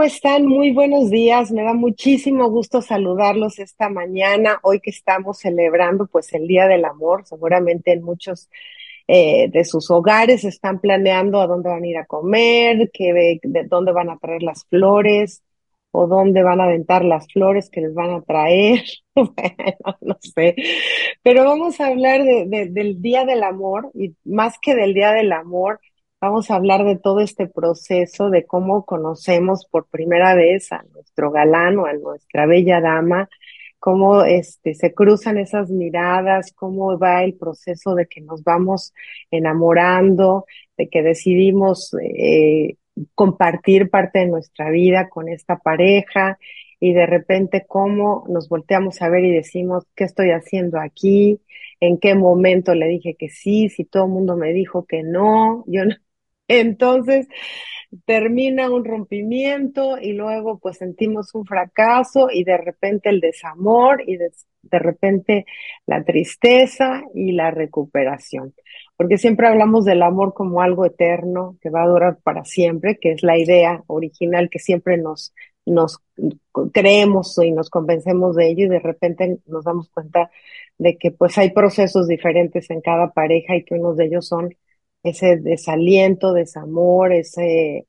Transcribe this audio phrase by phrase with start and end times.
[0.00, 0.46] ¿Cómo están?
[0.46, 1.52] Muy buenos días.
[1.52, 6.86] Me da muchísimo gusto saludarlos esta mañana, hoy que estamos celebrando pues el Día del
[6.86, 7.26] Amor.
[7.26, 8.48] Seguramente en muchos
[9.08, 13.64] eh, de sus hogares están planeando a dónde van a ir a comer, qué, de
[13.64, 15.42] dónde van a traer las flores
[15.90, 18.82] o dónde van a aventar las flores que les van a traer.
[19.14, 20.56] bueno, no sé.
[21.22, 25.30] Pero vamos a hablar de, del Día del Amor y más que del Día del
[25.30, 25.78] Amor,
[26.20, 31.30] Vamos a hablar de todo este proceso, de cómo conocemos por primera vez a nuestro
[31.30, 33.30] galán o a nuestra bella dama,
[33.78, 38.92] cómo este, se cruzan esas miradas, cómo va el proceso de que nos vamos
[39.30, 40.44] enamorando,
[40.76, 42.76] de que decidimos eh,
[43.14, 46.38] compartir parte de nuestra vida con esta pareja
[46.80, 51.40] y de repente cómo nos volteamos a ver y decimos, ¿qué estoy haciendo aquí?
[51.80, 53.70] ¿En qué momento le dije que sí?
[53.70, 55.94] Si todo el mundo me dijo que no, yo no,
[56.50, 57.28] entonces,
[58.04, 64.16] termina un rompimiento y luego pues sentimos un fracaso y de repente el desamor y
[64.16, 64.30] de,
[64.78, 65.46] repente
[65.86, 68.54] la tristeza y la recuperación.
[68.96, 73.12] Porque siempre hablamos del amor como algo eterno que va a durar para siempre, que
[73.12, 75.34] es la idea original que siempre nos,
[75.66, 76.00] nos
[76.72, 80.30] creemos y nos convencemos de ello y de repente nos damos cuenta
[80.78, 84.54] de que pues hay procesos diferentes en cada pareja y que unos de ellos son
[85.02, 87.86] ese desaliento, desamor, ese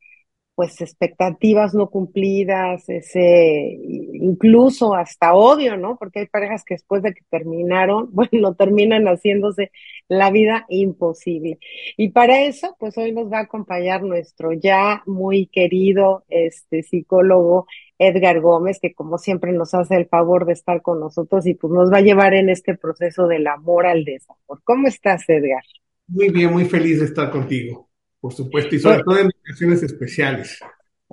[0.62, 3.80] pues expectativas no cumplidas, ese
[4.14, 5.98] incluso hasta odio, ¿no?
[5.98, 9.72] Porque hay parejas que después de que terminaron, bueno, terminan haciéndose
[10.08, 11.58] la vida imposible.
[11.98, 17.66] Y para eso, pues hoy nos va a acompañar nuestro ya muy querido este psicólogo
[17.98, 21.74] Edgar Gómez, que como siempre nos hace el favor de estar con nosotros y pues
[21.74, 24.62] nos va a llevar en este proceso del amor al desamor.
[24.64, 25.64] ¿Cómo estás, Edgar?
[26.08, 27.90] Muy bien, muy feliz de estar contigo,
[28.20, 30.60] por supuesto, y sobre todo en ocasiones especiales.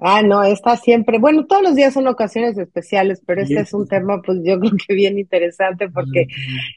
[0.00, 3.88] Ah, no, está siempre, bueno, todos los días son ocasiones especiales, pero este es un
[3.88, 6.28] tema, pues yo creo que bien interesante porque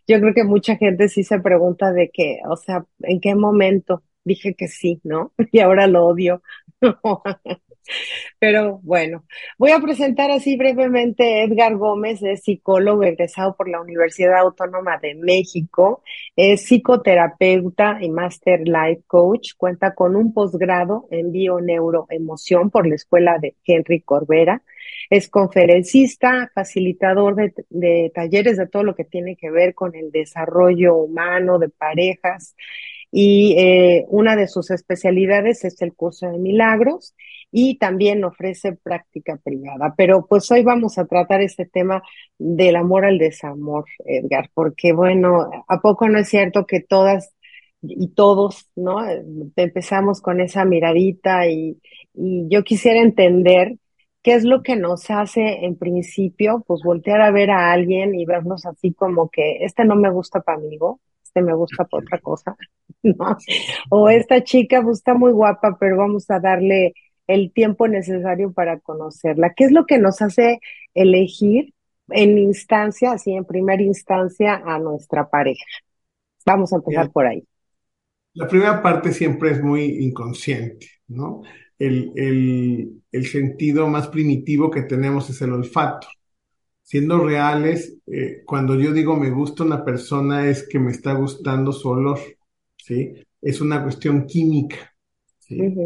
[0.08, 4.04] yo creo que mucha gente sí se pregunta de que, o sea, ¿en qué momento
[4.24, 5.34] dije que sí, no?
[5.52, 6.42] Y ahora lo odio.
[8.40, 9.24] Pero bueno,
[9.58, 15.16] voy a presentar así brevemente Edgar Gómez, es psicólogo egresado por la Universidad Autónoma de
[15.16, 16.04] México,
[16.36, 23.38] es psicoterapeuta y Master Life Coach, cuenta con un posgrado en bioneuroemoción por la Escuela
[23.40, 24.64] de Henry Corbera,
[25.10, 30.12] es conferencista, facilitador de, de talleres de todo lo que tiene que ver con el
[30.12, 32.56] desarrollo humano, de parejas,
[33.12, 37.14] y eh, una de sus especialidades es el curso de milagros
[37.52, 39.94] y también ofrece práctica privada.
[39.98, 42.02] Pero pues hoy vamos a tratar este tema
[42.38, 47.34] del amor al desamor, Edgar, porque bueno, ¿a poco no es cierto que todas
[47.82, 49.00] y todos, ¿no?
[49.56, 51.80] Empezamos con esa miradita y,
[52.14, 53.78] y yo quisiera entender
[54.22, 58.26] qué es lo que nos hace en principio, pues voltear a ver a alguien y
[58.26, 60.78] vernos así como que este no me gusta para mí,
[61.24, 62.56] este me gusta para otra cosa,
[63.04, 63.38] ¿no?
[63.90, 66.94] O esta chica pues, está muy guapa, pero vamos a darle
[67.34, 69.54] el tiempo necesario para conocerla.
[69.56, 70.60] ¿Qué es lo que nos hace
[70.94, 71.74] elegir
[72.10, 75.66] en instancia, así en primera instancia, a nuestra pareja?
[76.46, 77.44] Vamos a empezar por ahí.
[78.34, 81.42] La primera parte siempre es muy inconsciente, ¿no?
[81.78, 86.08] El, el, el sentido más primitivo que tenemos es el olfato.
[86.84, 91.72] Siendo reales, eh, cuando yo digo me gusta una persona es que me está gustando
[91.72, 92.20] su olor,
[92.78, 93.14] ¿sí?
[93.42, 94.94] Es una cuestión química,
[95.40, 95.78] ¿sí?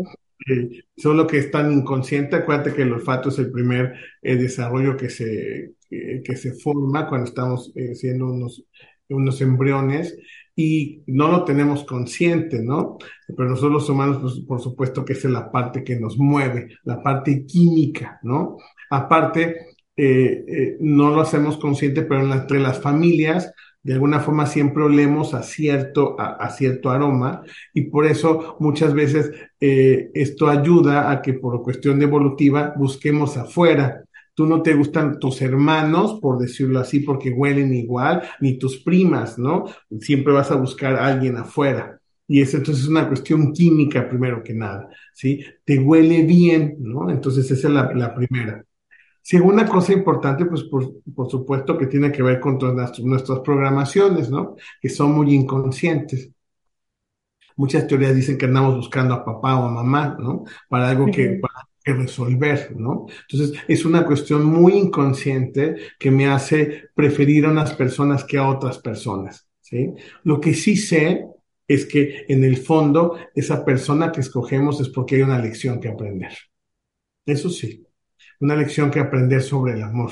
[0.95, 5.09] Solo que es tan inconsciente, acuérdate que el olfato es el primer eh, desarrollo que
[5.09, 8.63] se, que se forma cuando estamos eh, siendo unos,
[9.09, 10.17] unos embriones
[10.55, 12.97] y no lo tenemos consciente, ¿no?
[13.27, 17.01] Pero nosotros los humanos, pues, por supuesto que es la parte que nos mueve, la
[17.01, 18.57] parte química, ¿no?
[18.89, 23.51] Aparte, eh, no lo hacemos consciente, pero entre las familias
[23.85, 29.31] de alguna forma siempre olemos a cierto, a, cierto aroma y por eso muchas veces
[29.59, 34.03] eh, esto ayuda a que por cuestión evolutiva busquemos afuera.
[34.33, 39.37] Tú no te gustan tus hermanos, por decirlo así, porque huelen igual, ni tus primas,
[39.37, 39.65] ¿no?
[39.99, 41.99] Siempre vas a buscar a alguien afuera.
[42.27, 45.45] Y eso entonces es una cuestión química primero que nada, ¿sí?
[45.63, 47.11] Te huele bien, ¿no?
[47.11, 48.65] Entonces esa es la, la primera.
[49.25, 54.29] Segunda cosa importante, pues por, por, supuesto que tiene que ver con todas nuestras, programaciones,
[54.29, 54.55] ¿no?
[54.79, 56.29] Que son muy inconscientes.
[57.55, 60.43] Muchas teorías dicen que andamos buscando a papá o a mamá, ¿no?
[60.69, 63.07] Para algo que, para que resolver, ¿no?
[63.27, 68.47] Entonces, es una cuestión muy inconsciente que me hace preferir a unas personas que a
[68.47, 69.91] otras personas, ¿sí?
[70.23, 71.25] Lo que sí sé
[71.67, 75.89] es que en el fondo esa persona que escogemos es porque hay una lección que
[75.89, 76.33] aprender.
[77.25, 77.84] Eso sí,
[78.39, 80.11] una lección que aprender sobre el amor.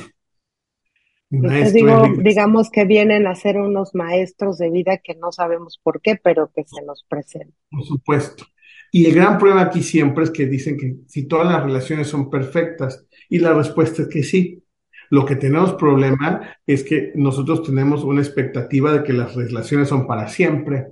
[1.29, 6.51] digamos que vienen a ser unos maestros de vida que no sabemos por qué, pero
[6.55, 7.55] que se nos presentan.
[7.69, 8.45] Por supuesto.
[8.91, 12.29] Y el gran problema aquí siempre es que dicen que si todas las relaciones son
[12.29, 14.63] perfectas, y la respuesta es que sí.
[15.09, 20.05] Lo que tenemos problema es que nosotros tenemos una expectativa de que las relaciones son
[20.05, 20.87] para siempre.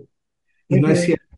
[0.67, 1.30] Y no es cierto.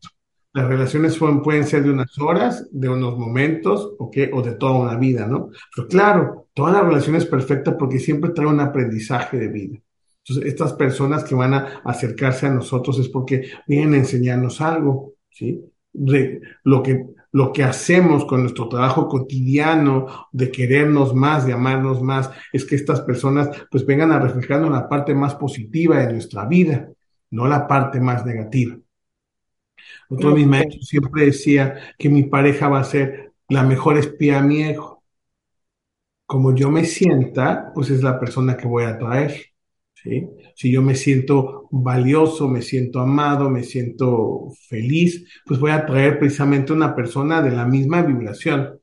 [0.54, 5.26] Las relaciones pueden ser de unas horas, de unos momentos, o de toda una vida,
[5.26, 5.50] ¿no?
[5.74, 9.78] Pero claro, toda la relación es perfecta porque siempre trae un aprendizaje de vida.
[10.18, 15.14] Entonces, estas personas que van a acercarse a nosotros es porque vienen a enseñarnos algo,
[15.28, 15.60] ¿sí?
[15.92, 22.00] De lo que, lo que hacemos con nuestro trabajo cotidiano de querernos más, de amarnos
[22.00, 26.46] más, es que estas personas pues vengan a reflejarnos la parte más positiva de nuestra
[26.46, 26.88] vida,
[27.30, 28.76] no la parte más negativa.
[30.08, 34.38] Otro de mis maestros siempre decía que mi pareja va a ser la mejor espía
[34.38, 35.02] a mi ego.
[36.26, 39.54] Como yo me sienta, pues es la persona que voy a traer.
[39.94, 40.26] ¿sí?
[40.54, 46.18] Si yo me siento valioso, me siento amado, me siento feliz, pues voy a traer
[46.18, 48.80] precisamente una persona de la misma vibración.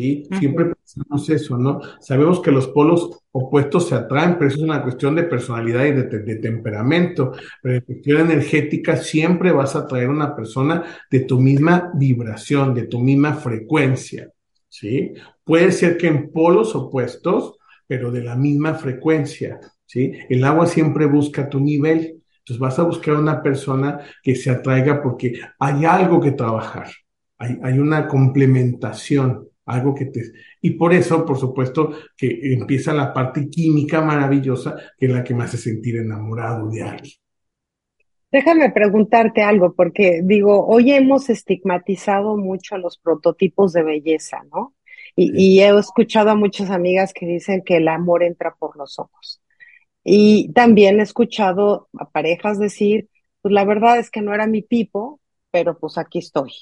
[0.00, 0.28] ¿Sí?
[0.38, 1.80] Siempre pensamos eso, ¿no?
[2.00, 5.92] Sabemos que los polos opuestos se atraen, pero eso es una cuestión de personalidad y
[5.92, 7.32] de, temperamento.
[7.62, 12.84] Pero en cuestión energética siempre vas a traer una persona de tu misma vibración, de
[12.84, 14.30] tu misma frecuencia,
[14.68, 15.12] ¿sí?
[15.44, 20.12] Puede ser que en polos opuestos, pero de la misma frecuencia, ¿sí?
[20.28, 22.22] El agua siempre busca tu nivel.
[22.38, 26.88] Entonces vas a buscar una persona que se atraiga porque hay algo que trabajar,
[27.38, 30.22] hay, hay una complementación, algo que te...
[30.60, 35.34] Y por eso, por supuesto, que empieza la parte química maravillosa, que es la que
[35.34, 37.14] me hace sentir enamorado de alguien.
[38.32, 44.74] Déjame preguntarte algo, porque digo, hoy hemos estigmatizado mucho los prototipos de belleza, ¿no?
[45.16, 48.98] Y, y, he escuchado a muchas amigas que dicen que el amor entra por los
[49.00, 49.42] ojos.
[50.04, 53.08] Y también he escuchado a parejas decir,
[53.42, 55.20] pues la verdad es que no era mi tipo,
[55.50, 56.52] pero pues aquí estoy.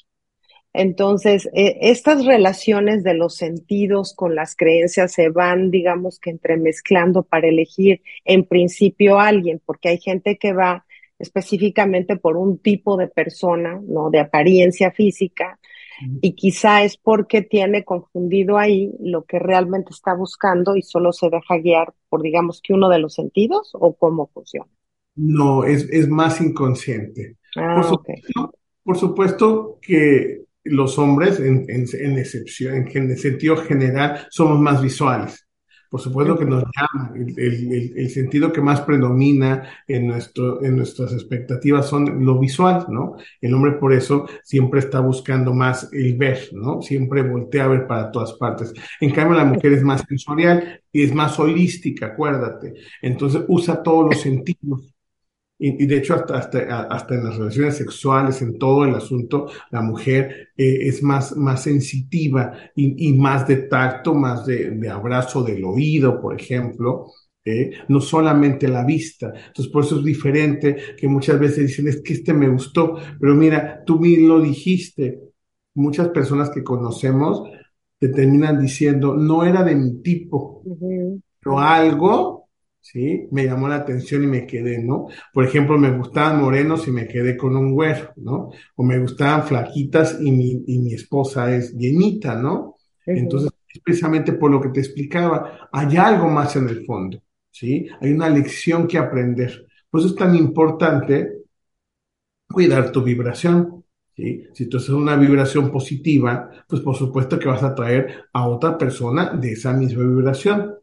[0.73, 7.23] Entonces, eh, estas relaciones de los sentidos con las creencias se van, digamos que entremezclando
[7.23, 10.85] para elegir en principio a alguien, porque hay gente que va
[11.19, 14.11] específicamente por un tipo de persona, ¿no?
[14.11, 15.59] De apariencia física,
[16.21, 21.29] y quizá es porque tiene confundido ahí lo que realmente está buscando y solo se
[21.29, 24.71] deja guiar por, digamos, que uno de los sentidos o cómo funciona.
[25.17, 27.37] No, es, es más inconsciente.
[27.57, 27.83] Ah,
[28.85, 31.65] por supuesto que los hombres, en,
[32.19, 35.45] excepción, en, el sentido general, somos más visuales.
[35.91, 41.15] Por supuesto que nos llama, el, el, sentido que más predomina en, nuestro, en nuestras
[41.15, 43.17] expectativas son lo visual, ¿no?
[43.41, 46.83] El hombre por eso siempre está buscando más el ver, ¿no?
[46.83, 48.75] Siempre voltea a ver para todas partes.
[49.01, 52.75] En cambio, la mujer es más sensorial y es más holística, acuérdate.
[53.01, 54.98] Entonces usa todos los sentidos.
[55.61, 59.83] Y, de hecho, hasta, hasta, hasta, en las relaciones sexuales, en todo el asunto, la
[59.83, 65.43] mujer eh, es más, más sensitiva y, y, más de tacto, más de, de abrazo
[65.43, 67.07] del oído, por ejemplo.
[67.45, 69.33] Eh, no solamente la vista.
[69.35, 73.35] Entonces, por eso es diferente que muchas veces dicen, es que este me gustó, pero
[73.35, 75.21] mira, tú mismo lo dijiste.
[75.75, 77.49] Muchas personas que conocemos
[77.99, 80.63] te terminan diciendo, no era de mi tipo,
[81.41, 82.38] pero algo
[82.93, 83.29] ¿sí?
[83.31, 85.09] Me llamó la atención y me quedé, ¿no?
[85.33, 88.51] Por ejemplo, me gustaban morenos y me quedé con un güero, ¿no?
[88.77, 92.77] O me gustaban flaquitas y mi, y mi esposa es llenita, ¿no?
[93.13, 93.51] Entonces,
[93.85, 97.89] precisamente por lo que te explicaba, hay algo más en el fondo, ¿sí?
[98.01, 99.67] Hay una lección que aprender.
[99.91, 101.43] Por eso es tan importante
[102.49, 103.85] cuidar tu vibración,
[104.17, 104.45] ¿sí?
[104.55, 108.79] Si tú haces una vibración positiva, pues por supuesto que vas a traer a otra
[108.79, 110.78] persona de esa misma vibración.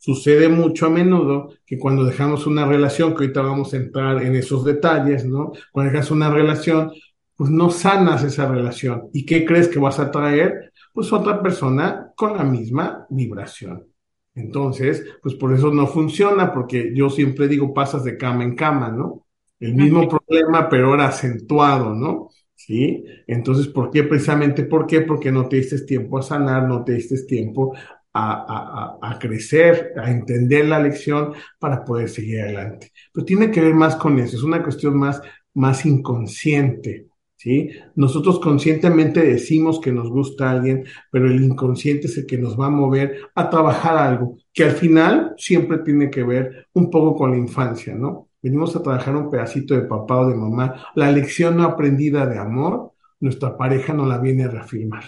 [0.00, 4.34] Sucede mucho a menudo que cuando dejamos una relación, que ahorita vamos a entrar en
[4.34, 5.52] esos detalles, ¿no?
[5.72, 6.90] Cuando dejas una relación,
[7.36, 9.10] pues no sanas esa relación.
[9.12, 10.72] ¿Y qué crees que vas a traer?
[10.94, 13.88] Pues otra persona con la misma vibración.
[14.34, 18.88] Entonces, pues por eso no funciona, porque yo siempre digo pasas de cama en cama,
[18.88, 19.26] ¿no?
[19.58, 22.30] El mismo problema, pero ahora acentuado, ¿no?
[22.54, 23.04] ¿Sí?
[23.26, 24.04] Entonces, ¿por qué?
[24.04, 25.02] Precisamente, ¿por qué?
[25.02, 27.74] Porque no te diste tiempo a sanar, no te diste tiempo
[28.12, 32.92] a, crecer, a entender la lección para poder seguir adelante.
[33.12, 35.20] Pero tiene que ver más con eso, es una cuestión más,
[35.54, 37.06] más inconsciente.
[37.36, 37.70] ¿Sí?
[37.94, 42.66] Nosotros conscientemente decimos que nos gusta alguien, pero el inconsciente es el que nos va
[42.66, 47.30] a mover a trabajar algo que al final siempre tiene que ver un poco con
[47.30, 48.28] la infancia, ¿no?
[48.42, 52.38] venimos a trabajar un pedacito de papá o de mamá, la lección no aprendida de
[52.38, 55.04] amor, nuestra pareja no la viene a reafirmar.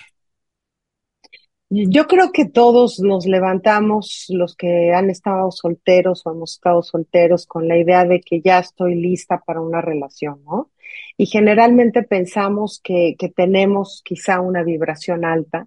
[1.75, 7.47] Yo creo que todos nos levantamos, los que han estado solteros o hemos estado solteros,
[7.47, 10.71] con la idea de que ya estoy lista para una relación, ¿no?
[11.17, 15.67] Y generalmente pensamos que, que tenemos quizá una vibración alta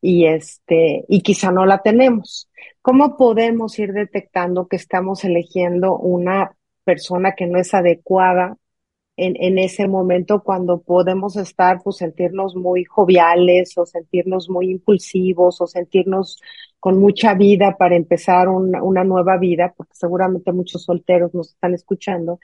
[0.00, 2.48] y este, y quizá no la tenemos.
[2.80, 8.56] ¿Cómo podemos ir detectando que estamos eligiendo una persona que no es adecuada
[9.26, 15.60] en, en ese momento cuando podemos estar, pues sentirnos muy joviales o sentirnos muy impulsivos
[15.60, 16.40] o sentirnos
[16.80, 21.74] con mucha vida para empezar una, una nueva vida, porque seguramente muchos solteros nos están
[21.74, 22.40] escuchando,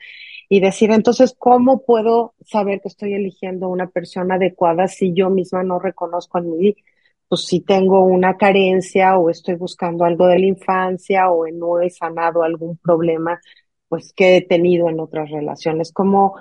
[0.49, 5.63] y decir, entonces, ¿cómo puedo saber que estoy eligiendo una persona adecuada si yo misma
[5.63, 6.75] no reconozco en mí,
[7.27, 11.89] pues si tengo una carencia o estoy buscando algo de la infancia o no he
[11.89, 13.41] sanado algún problema,
[13.89, 15.91] pues que he tenido en otras relaciones?
[15.91, 16.35] ¿Cómo,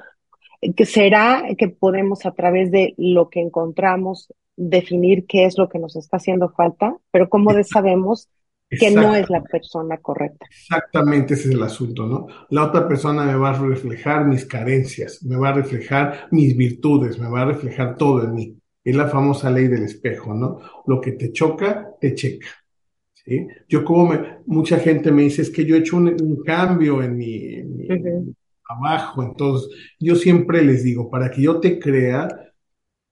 [0.77, 5.79] que será que podemos a través de lo que encontramos definir qué es lo que
[5.79, 8.29] nos está haciendo falta, pero cómo sabemos
[8.69, 10.47] que no es la persona correcta.
[10.51, 12.27] Exactamente ese es el asunto, ¿no?
[12.51, 17.19] La otra persona me va a reflejar mis carencias, me va a reflejar mis virtudes,
[17.19, 18.59] me va a reflejar todo en mí.
[18.83, 20.61] Es la famosa ley del espejo, ¿no?
[20.87, 22.49] Lo que te choca, te checa.
[23.15, 23.47] ¿sí?
[23.69, 27.17] Yo como me, mucha gente me dice, es que yo he hecho un, cambio en
[27.17, 27.63] mi,
[28.69, 29.23] abajo.
[29.23, 29.69] Entonces,
[29.99, 32.29] yo siempre les digo, para que yo te crea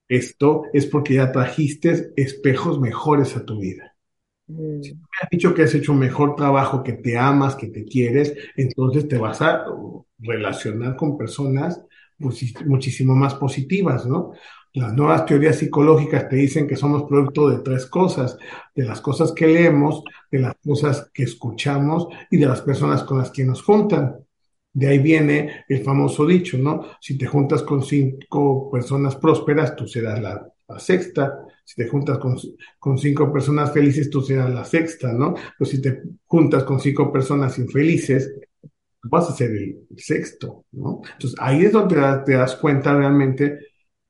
[0.07, 3.95] esto es porque ya trajiste espejos mejores a tu vida.
[4.47, 4.81] Mm.
[4.81, 7.67] Si tú me has dicho que has hecho un mejor trabajo, que te amas, que
[7.67, 9.65] te quieres, entonces te vas a
[10.19, 11.83] relacionar con personas
[12.17, 14.31] muchísimo más positivas, ¿no?
[14.73, 18.37] Las nuevas teorías psicológicas te dicen que somos producto de tres cosas,
[18.73, 23.17] de las cosas que leemos, de las cosas que escuchamos y de las personas con
[23.17, 24.24] las que nos juntan.
[24.75, 26.85] De ahí viene el famoso dicho, ¿no?
[26.99, 31.45] Si te juntas con cinco personas prósperas, tú serás la, sexta.
[31.63, 32.35] Si te juntas con,
[32.77, 35.33] con, cinco personas felices, tú serás la sexta, ¿no?
[35.57, 38.35] Pero si te juntas con cinco personas infelices,
[39.03, 40.99] vas a ser el, sexto, ¿no?
[41.13, 43.59] Entonces ahí es donde te das cuenta realmente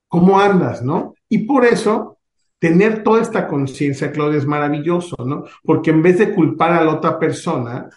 [0.08, 1.14] cómo andas, ¿no?
[1.30, 2.18] Y por eso
[2.58, 5.44] tener toda esta conciencia, Claudia, es maravilloso, ¿no?
[5.64, 7.88] Porque en vez de culpar a la otra persona,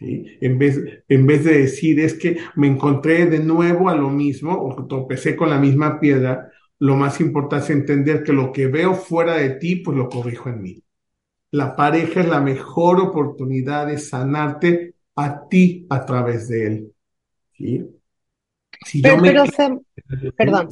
[0.00, 4.52] en vez, en vez de decir es que me encontré de nuevo a lo mismo
[4.52, 8.94] o tropecé con la misma piedra, lo más importante es entender que lo que veo
[8.94, 10.82] fuera de ti, pues lo corrijo en mí.
[11.52, 16.92] La pareja es la mejor oportunidad de sanarte a ti a través de él.
[18.84, 20.32] Si pero, yo me...
[20.36, 20.68] perdón,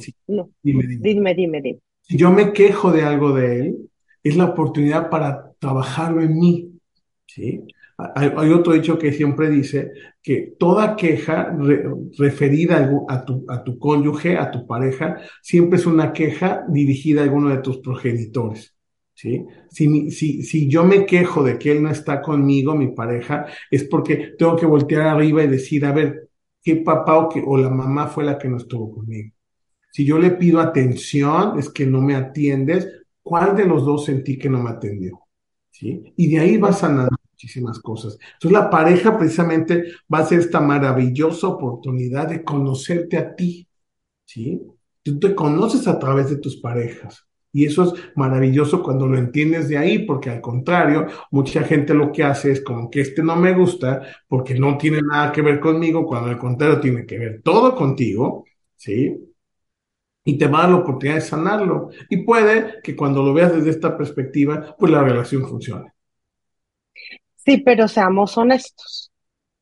[0.61, 1.79] dime, dime, dime, dime.
[2.01, 3.89] Si yo me quejo de algo de él,
[4.21, 6.71] es la oportunidad para trabajarlo en mí.
[7.25, 7.63] ¿sí?
[7.97, 11.55] Hay, otro dicho que siempre dice que toda queja
[12.17, 17.23] referida a tu, a tu cónyuge, a tu pareja, siempre es una queja dirigida a
[17.23, 18.75] alguno de tus progenitores.
[19.13, 19.45] ¿sí?
[19.69, 23.85] Si, si, si yo me quejo de que él no está conmigo, mi pareja, es
[23.85, 26.29] porque tengo que voltear arriba y decir, a ver,
[26.61, 29.31] ¿qué papá o, o la mamá fue la que no estuvo conmigo?
[29.89, 32.89] Si yo le pido atención, es que no me atiendes,
[33.23, 35.21] ¿cuál de los dos sentí que no me atendió?
[35.71, 36.03] ¿Sí?
[36.17, 38.17] Y de ahí va sanando muchísimas cosas.
[38.33, 43.67] Entonces la pareja precisamente va a ser esta maravillosa oportunidad de conocerte a ti,
[44.25, 44.61] ¿sí?
[45.03, 47.23] Tú te conoces a través de tus parejas.
[47.51, 52.11] Y eso es maravilloso cuando lo entiendes de ahí, porque al contrario, mucha gente lo
[52.11, 55.59] que hace es como que este no me gusta porque no tiene nada que ver
[55.59, 59.15] conmigo, cuando al contrario tiene que ver todo contigo, ¿sí?
[60.25, 61.89] Y te va a dar la oportunidad de sanarlo.
[62.09, 65.94] Y puede que cuando lo veas desde esta perspectiva, pues la relación funcione.
[67.45, 69.11] Sí, pero seamos honestos.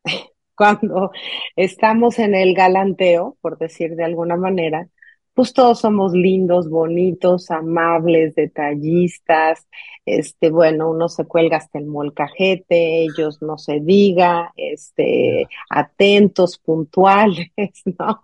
[0.55, 1.11] Cuando
[1.55, 4.87] estamos en el galanteo, por decir de alguna manera,
[5.33, 9.67] pues todos somos lindos, bonitos, amables, detallistas,
[10.05, 17.51] este, bueno, uno se cuelga hasta el molcajete, ellos no se diga, este, atentos, puntuales,
[17.99, 18.21] ¿no?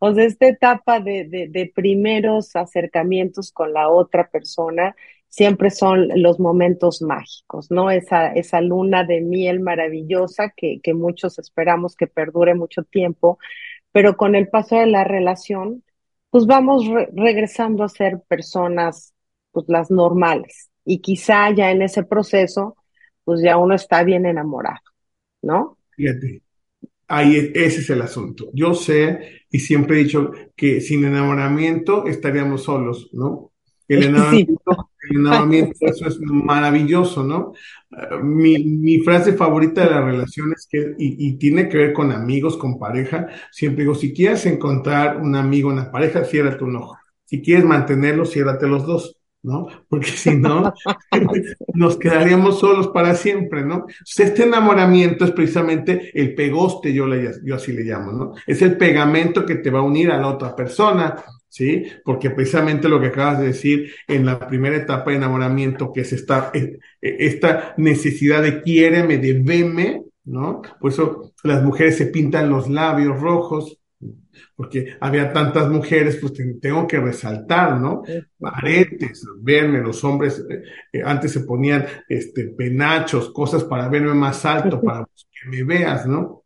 [0.00, 4.96] O sea, esta etapa de, de, de primeros acercamientos con la otra persona,
[5.28, 7.90] siempre son los momentos mágicos, ¿no?
[7.90, 13.38] Esa, esa luna de miel maravillosa que, que muchos esperamos que perdure mucho tiempo,
[13.92, 15.84] pero con el paso de la relación,
[16.30, 19.14] pues vamos regresando a ser personas,
[19.52, 20.70] pues las normales.
[20.84, 22.76] Y quizá ya en ese proceso,
[23.24, 24.80] pues ya uno está bien enamorado,
[25.42, 25.78] ¿no?
[25.90, 26.42] Fíjate,
[27.08, 28.50] ahí ese es el asunto.
[28.54, 33.52] Yo sé y siempre he dicho que sin enamoramiento estaríamos solos, ¿no?
[33.88, 37.52] El enamoramiento, el enamoramiento, eso es maravilloso, ¿no?
[38.22, 42.58] Mi, mi, frase favorita de las relaciones, que, y, y, tiene que ver con amigos,
[42.58, 46.98] con pareja, siempre digo, si quieres encontrar un amigo, una pareja, ciérrate un ojo.
[47.24, 49.17] Si quieres mantenerlo, ciérrate los dos.
[49.42, 49.68] ¿No?
[49.88, 50.72] Porque si no,
[51.74, 53.86] nos quedaríamos solos para siempre, ¿no?
[54.16, 58.32] Este enamoramiento es precisamente el pegoste, yo, le, yo así le llamo, ¿no?
[58.46, 61.84] Es el pegamento que te va a unir a la otra persona, ¿sí?
[62.04, 66.12] Porque precisamente lo que acabas de decir en la primera etapa de enamoramiento, que es
[66.12, 70.62] esta, e, esta necesidad de quiéreme, de veme, ¿no?
[70.80, 73.77] Por eso las mujeres se pintan los labios rojos,
[74.54, 78.02] porque había tantas mujeres, pues tengo que resaltar, ¿no?
[78.38, 84.44] Paretes, verme, los hombres eh, eh, antes se ponían este, penachos, cosas para verme más
[84.44, 86.44] alto, para que me veas, ¿no?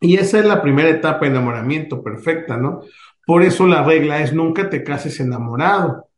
[0.00, 2.82] Y esa es la primera etapa de enamoramiento perfecta, ¿no?
[3.26, 6.08] Por eso la regla es nunca te cases enamorado.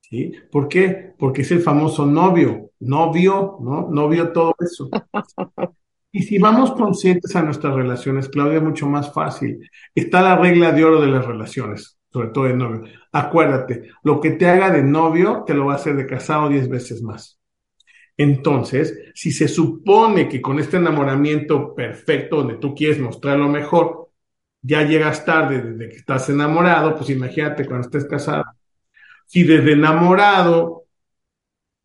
[0.00, 0.32] ¿Sí?
[0.50, 1.14] ¿Por qué?
[1.18, 3.88] Porque es el famoso novio, novio, ¿no?
[3.90, 4.90] Novio todo eso.
[6.12, 9.68] Y si vamos conscientes a nuestras relaciones, Claudia, mucho más fácil.
[9.94, 12.84] Está la regla de oro de las relaciones, sobre todo de novio.
[13.12, 16.68] Acuérdate, lo que te haga de novio te lo va a hacer de casado diez
[16.68, 17.40] veces más.
[18.14, 24.10] Entonces, si se supone que con este enamoramiento perfecto, donde tú quieres mostrar lo mejor,
[24.60, 28.44] ya llegas tarde desde que estás enamorado, pues imagínate cuando estés casado.
[29.26, 30.84] Si desde enamorado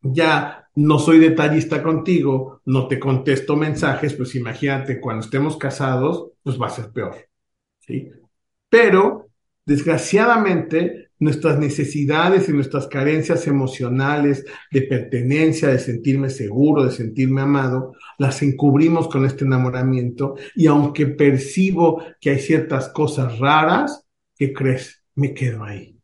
[0.02, 6.60] ya no soy detallista contigo, no te contesto mensajes, pues imagínate, cuando estemos casados, pues
[6.60, 7.16] va a ser peor.
[7.80, 8.08] ¿sí?
[8.68, 9.28] Pero,
[9.66, 17.94] desgraciadamente, nuestras necesidades y nuestras carencias emocionales de pertenencia, de sentirme seguro, de sentirme amado,
[18.16, 25.02] las encubrimos con este enamoramiento y aunque percibo que hay ciertas cosas raras, ¿qué crees?
[25.16, 25.98] Me quedo ahí.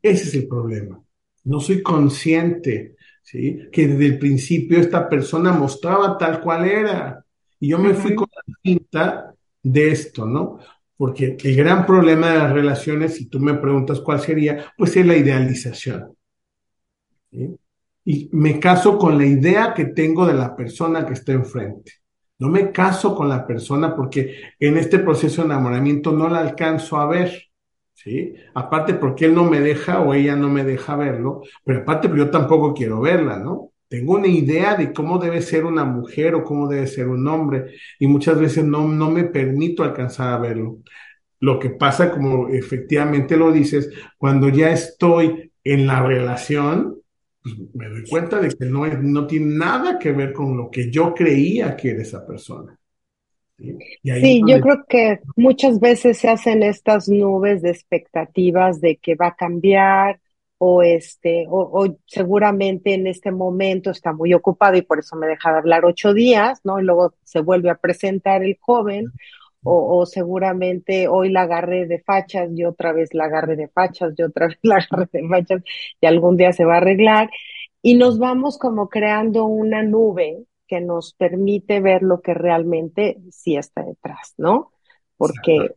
[0.00, 1.02] Ese es el problema.
[1.42, 2.95] No soy consciente
[3.26, 3.68] ¿sí?
[3.72, 7.24] Que desde el principio esta persona mostraba tal cual era.
[7.58, 10.60] Y yo me fui con la cinta de esto, ¿no?
[10.96, 15.04] Porque el gran problema de las relaciones, si tú me preguntas cuál sería, pues es
[15.04, 16.16] la idealización.
[18.04, 21.94] Y me caso con la idea que tengo de la persona que está enfrente.
[22.38, 26.98] No me caso con la persona porque en este proceso de enamoramiento no la alcanzo
[26.98, 27.45] a ver.
[27.96, 28.34] ¿Sí?
[28.54, 32.24] Aparte porque él no me deja o ella no me deja verlo, pero aparte porque
[32.24, 33.72] yo tampoco quiero verla, ¿no?
[33.88, 37.74] Tengo una idea de cómo debe ser una mujer o cómo debe ser un hombre
[37.98, 40.78] y muchas veces no, no me permito alcanzar a verlo.
[41.40, 46.96] Lo que pasa, como efectivamente lo dices, cuando ya estoy en la relación,
[47.42, 50.90] pues me doy cuenta de que no, no tiene nada que ver con lo que
[50.90, 52.76] yo creía que era esa persona.
[53.58, 59.28] Sí, yo creo que muchas veces se hacen estas nubes de expectativas de que va
[59.28, 60.20] a cambiar
[60.58, 65.52] o este, o, seguramente en este momento está muy ocupado y por eso me deja
[65.52, 66.80] de hablar ocho días, ¿no?
[66.80, 69.12] Y luego se vuelve a presentar el joven,
[69.62, 74.14] o, o seguramente hoy la agarré de fachas y otra vez la agarré de fachas
[74.16, 75.62] y otra vez la agarré de fachas
[76.00, 77.30] y algún día se va a arreglar.
[77.82, 83.56] Y nos vamos como creando una nube que nos permite ver lo que realmente sí
[83.56, 84.72] está detrás, ¿no?
[85.16, 85.70] Porque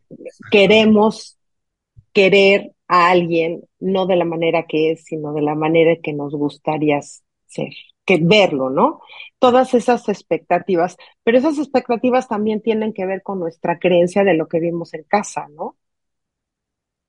[0.52, 1.38] queremos
[2.12, 6.34] querer a alguien no de la manera que es, sino de la manera que nos
[6.34, 7.69] gustaría ser,
[8.06, 8.99] que verlo, ¿no?
[9.38, 14.47] Todas esas expectativas, pero esas expectativas también tienen que ver con nuestra creencia de lo
[14.47, 15.78] que vimos en casa, ¿no?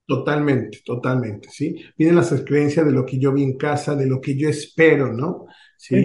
[0.05, 1.75] Totalmente, totalmente, ¿sí?
[1.97, 5.11] Vienen las creencias de lo que yo vi en casa, de lo que yo espero,
[5.11, 5.45] ¿no?
[5.77, 5.97] Sí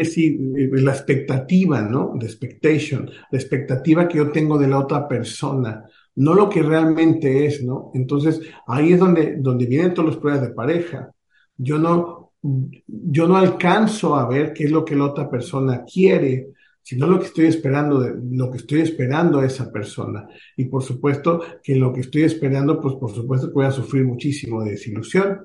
[0.00, 2.14] decir, eh, la expectativa, ¿no?
[2.18, 5.84] The expectation, la expectativa que yo tengo de la otra persona,
[6.16, 7.90] no lo que realmente es, ¿no?
[7.94, 11.10] Entonces, ahí es donde, donde vienen todos los pruebas de pareja.
[11.56, 16.48] Yo no, yo no alcanzo a ver qué es lo que la otra persona quiere,
[16.82, 20.28] sino lo que estoy esperando, de, lo que estoy esperando a esa persona.
[20.56, 24.04] Y por supuesto que lo que estoy esperando, pues por supuesto que voy a sufrir
[24.04, 25.40] muchísimo de desilusión,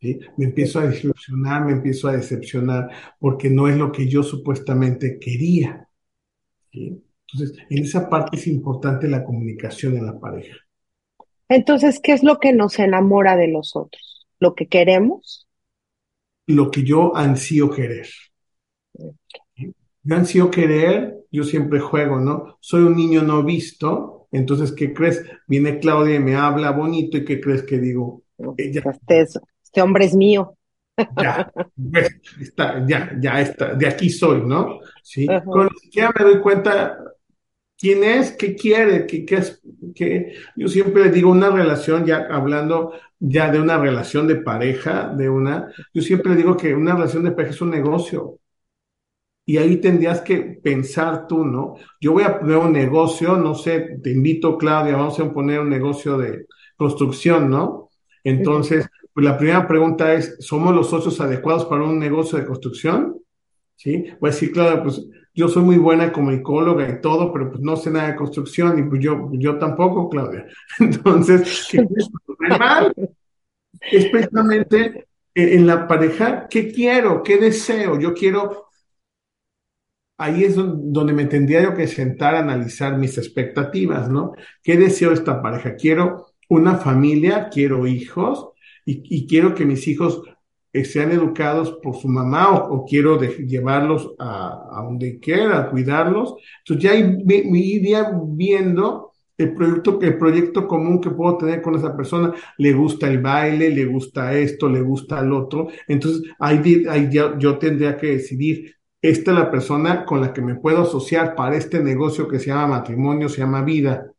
[0.00, 5.18] me empiezo a desilusionar, me empiezo a decepcionar, porque no es lo que yo supuestamente
[5.18, 5.88] quería.
[6.72, 10.56] Entonces, en esa parte es importante la comunicación en la pareja.
[11.48, 14.26] Entonces, ¿qué es lo que nos enamora de los otros?
[14.38, 15.48] ¿Lo que queremos?
[16.46, 18.08] Lo que yo ansío querer.
[20.02, 22.56] Yo ansío querer, yo siempre juego, ¿no?
[22.60, 25.24] Soy un niño no visto, entonces, ¿qué crees?
[25.46, 28.22] Viene Claudia y me habla bonito, ¿y qué crees que digo?
[28.56, 28.82] Ella,
[29.70, 30.56] este hombre es mío.
[31.16, 31.50] Ya,
[32.40, 34.80] está, ya, ya está, de aquí soy, ¿no?
[35.02, 36.98] Sí, con siquiera me doy cuenta
[37.78, 39.62] quién es, qué quiere, qué, qué es,
[39.94, 40.34] qué...
[40.56, 45.30] Yo siempre le digo una relación, ya hablando ya de una relación de pareja, de
[45.30, 48.38] una, yo siempre digo que una relación de pareja es un negocio.
[49.46, 51.76] Y ahí tendrías que pensar tú, ¿no?
[52.00, 55.70] Yo voy a poner un negocio, no sé, te invito, Claudia, vamos a poner un
[55.70, 57.88] negocio de construcción, ¿no?
[58.22, 63.16] Entonces, pues la primera pregunta es, ¿somos los socios adecuados para un negocio de construcción?
[63.76, 64.04] ¿Sí?
[64.20, 65.02] Voy a decir, claro, pues
[65.34, 68.78] yo soy muy buena como ecóloga y todo, pero pues no sé nada de construcción
[68.78, 70.46] y pues yo, yo tampoco, Claudia.
[70.78, 72.10] Entonces, ¿qué es
[72.58, 72.94] mal?
[73.80, 77.22] Es precisamente en la pareja, ¿qué quiero?
[77.22, 77.98] ¿Qué deseo?
[77.98, 78.70] Yo quiero
[80.20, 84.34] ahí es donde me tendría yo que sentar a analizar mis expectativas, ¿no?
[84.62, 85.76] ¿Qué deseo esta pareja?
[85.76, 88.49] Quiero una familia, quiero hijos
[88.84, 90.22] y, quiero que mis hijos
[90.72, 96.34] eh, sean educados por su mamá o, quiero llevarlos a, donde quiera, cuidarlos.
[96.64, 101.96] Entonces ya me iría viendo el proyecto, el proyecto común que puedo tener con esa
[101.96, 102.32] persona.
[102.58, 105.68] Le gusta el baile, le gusta esto, le gusta el otro.
[105.88, 110.56] Entonces ahí, ahí yo tendría que decidir esta es la persona con la que me
[110.56, 114.12] puedo asociar para este negocio que se llama matrimonio, se llama vida.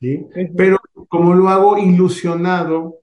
[0.00, 0.26] ¿sí?
[0.56, 0.78] Pero
[1.08, 3.01] como lo hago ilusionado,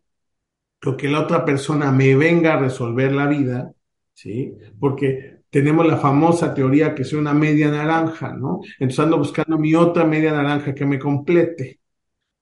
[0.97, 3.73] que la otra persona me venga a resolver la vida,
[4.13, 4.53] ¿sí?
[4.79, 8.61] Porque tenemos la famosa teoría que soy una media naranja, ¿no?
[8.79, 11.79] Entonces ando buscando mi otra media naranja que me complete.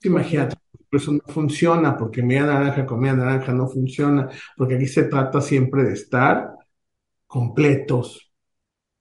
[0.03, 0.55] Imagínate,
[0.91, 5.41] eso no funciona, porque media naranja con media naranja no funciona, porque aquí se trata
[5.41, 6.51] siempre de estar
[7.25, 8.27] completos,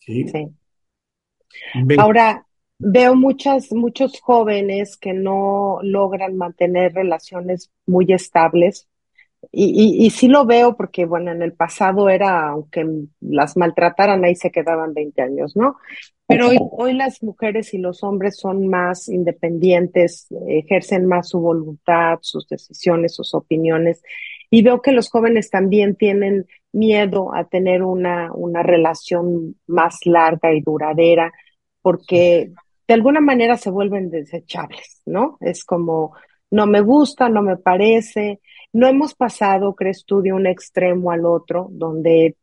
[0.07, 0.25] Sí.
[1.99, 2.47] Ahora,
[2.79, 8.89] veo muchas, muchos jóvenes que no logran mantener relaciones muy estables.
[9.53, 12.85] Y, y, sí lo veo porque, bueno, en el pasado era, aunque
[13.21, 15.77] las maltrataran, ahí se quedaban 20 años, ¿no?
[16.27, 22.19] Pero hoy, hoy las mujeres y los hombres son más independientes, ejercen más su voluntad,
[22.23, 24.03] sus decisiones, sus opiniones.
[24.51, 30.53] Y veo que los jóvenes también tienen miedo a tener una, una relación más larga
[30.53, 31.33] y duradera,
[31.81, 32.51] porque
[32.89, 35.39] de alguna manera se vuelven desechables, ¿no?
[35.41, 36.13] Es como,
[36.51, 38.41] no me gusta, no me parece.
[38.77, 42.37] No hemos pasado, crees tú, de un extremo al otro, donde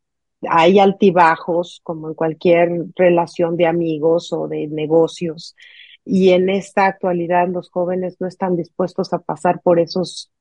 [0.50, 5.56] hay altibajos, como en cualquier relación de amigos o de negocios.
[6.04, 10.32] Y en esta actualidad los jóvenes no están dispuestos a pasar por esos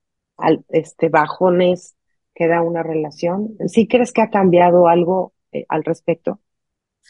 [0.70, 1.94] este, bajones
[2.34, 3.50] que da una relación.
[3.66, 6.40] ¿Sí crees que ha cambiado algo eh, al respecto?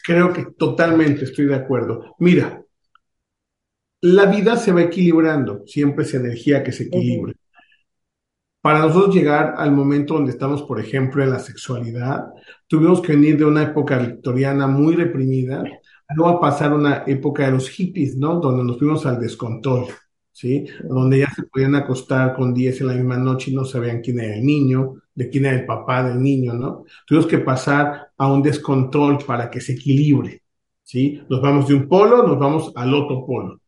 [0.05, 2.17] Creo que totalmente estoy de acuerdo.
[2.19, 2.61] Mira,
[4.01, 7.33] la vida se va equilibrando, siempre es energía que se equilibra.
[8.63, 12.27] Para nosotros llegar al momento donde estamos, por ejemplo, en la sexualidad,
[12.65, 15.65] tuvimos que venir de una época victoriana muy reprimida,
[16.15, 18.39] luego a pasar una época de los hippies, ¿no?
[18.39, 19.87] Donde nos fuimos al descontrol.
[20.31, 20.65] ¿sí?
[20.87, 24.21] Donde ya se podían acostar con 10 en la misma noche y no sabían quién
[24.21, 26.85] era el niño, de quién era el papá del niño, ¿no?
[27.05, 30.41] Tuvimos que pasar a un descontrol para que se equilibre,
[30.83, 31.21] ¿sí?
[31.29, 33.59] Nos vamos de un polo, nos vamos al otro polo.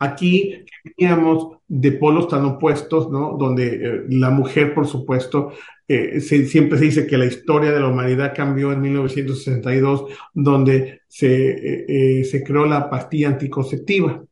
[0.00, 0.64] Aquí
[0.96, 3.36] teníamos de polos tan opuestos, ¿no?
[3.38, 5.52] Donde eh, la mujer, por supuesto,
[5.86, 12.20] eh, siempre se dice que la historia de la humanidad cambió en 1962, donde se,
[12.20, 14.24] eh, se creó la pastilla anticonceptiva.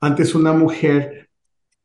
[0.00, 1.21] Antes una mujer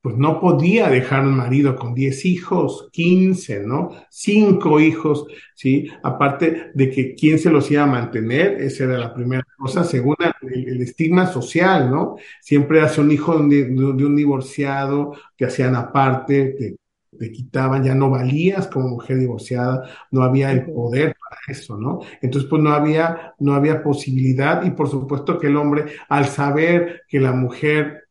[0.02, 3.90] pues no podía dejar un marido con 10 hijos, 15, ¿no?
[4.10, 5.90] Cinco hijos, ¿sí?
[6.04, 10.16] Aparte de que quién se los iba a mantener, esa era la primera cosa, según
[10.42, 12.16] el, estigma social, ¿no?
[12.42, 16.78] Siempre hace un hijo de, un divorciado, que hacían aparte, te,
[17.18, 22.02] te, quitaban, ya no valías como mujer divorciada, no había el poder para eso, ¿no?
[22.22, 27.04] Entonces, pues no había, no había posibilidad y por supuesto que el hombre, al saber
[27.08, 28.08] que la mujer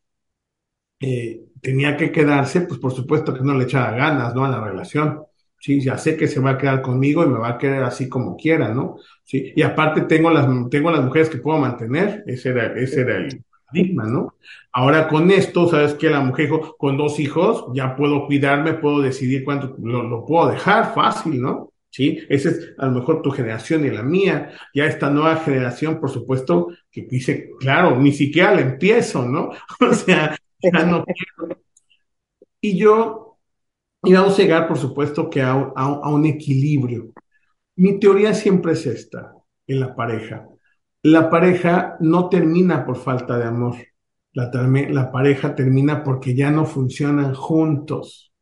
[1.01, 4.45] eh, tenía que quedarse, pues por supuesto que no le echaba ganas, ¿no?
[4.45, 5.23] A la relación.
[5.59, 8.09] Sí, ya sé que se va a quedar conmigo y me va a querer así
[8.09, 8.99] como quiera, ¿no?
[9.25, 13.17] Sí, y aparte tengo las, tengo las mujeres que puedo mantener, ese era, ese era
[13.17, 14.35] el paradigma, ¿no?
[14.73, 19.45] Ahora con esto, ¿sabes que La mujer con dos hijos, ya puedo cuidarme, puedo decidir
[19.45, 21.73] cuánto lo, lo puedo dejar fácil, ¿no?
[21.97, 22.19] ¿sí?
[22.29, 24.51] Esa es a lo mejor tu generación y la mía.
[24.75, 29.51] Ya esta nueva generación, por supuesto, que dice, claro, ni siquiera la empiezo, ¿no?
[29.81, 30.37] O sea,
[32.61, 33.39] y yo,
[34.03, 37.13] y vamos a llegar, por supuesto, que a, un equilibrio.
[37.77, 39.35] Mi teoría siempre es esta
[39.67, 40.49] en la pareja.
[41.03, 43.77] La pareja no termina por falta de amor.
[44.33, 48.33] La, la pareja termina porque ya no funcionan juntos.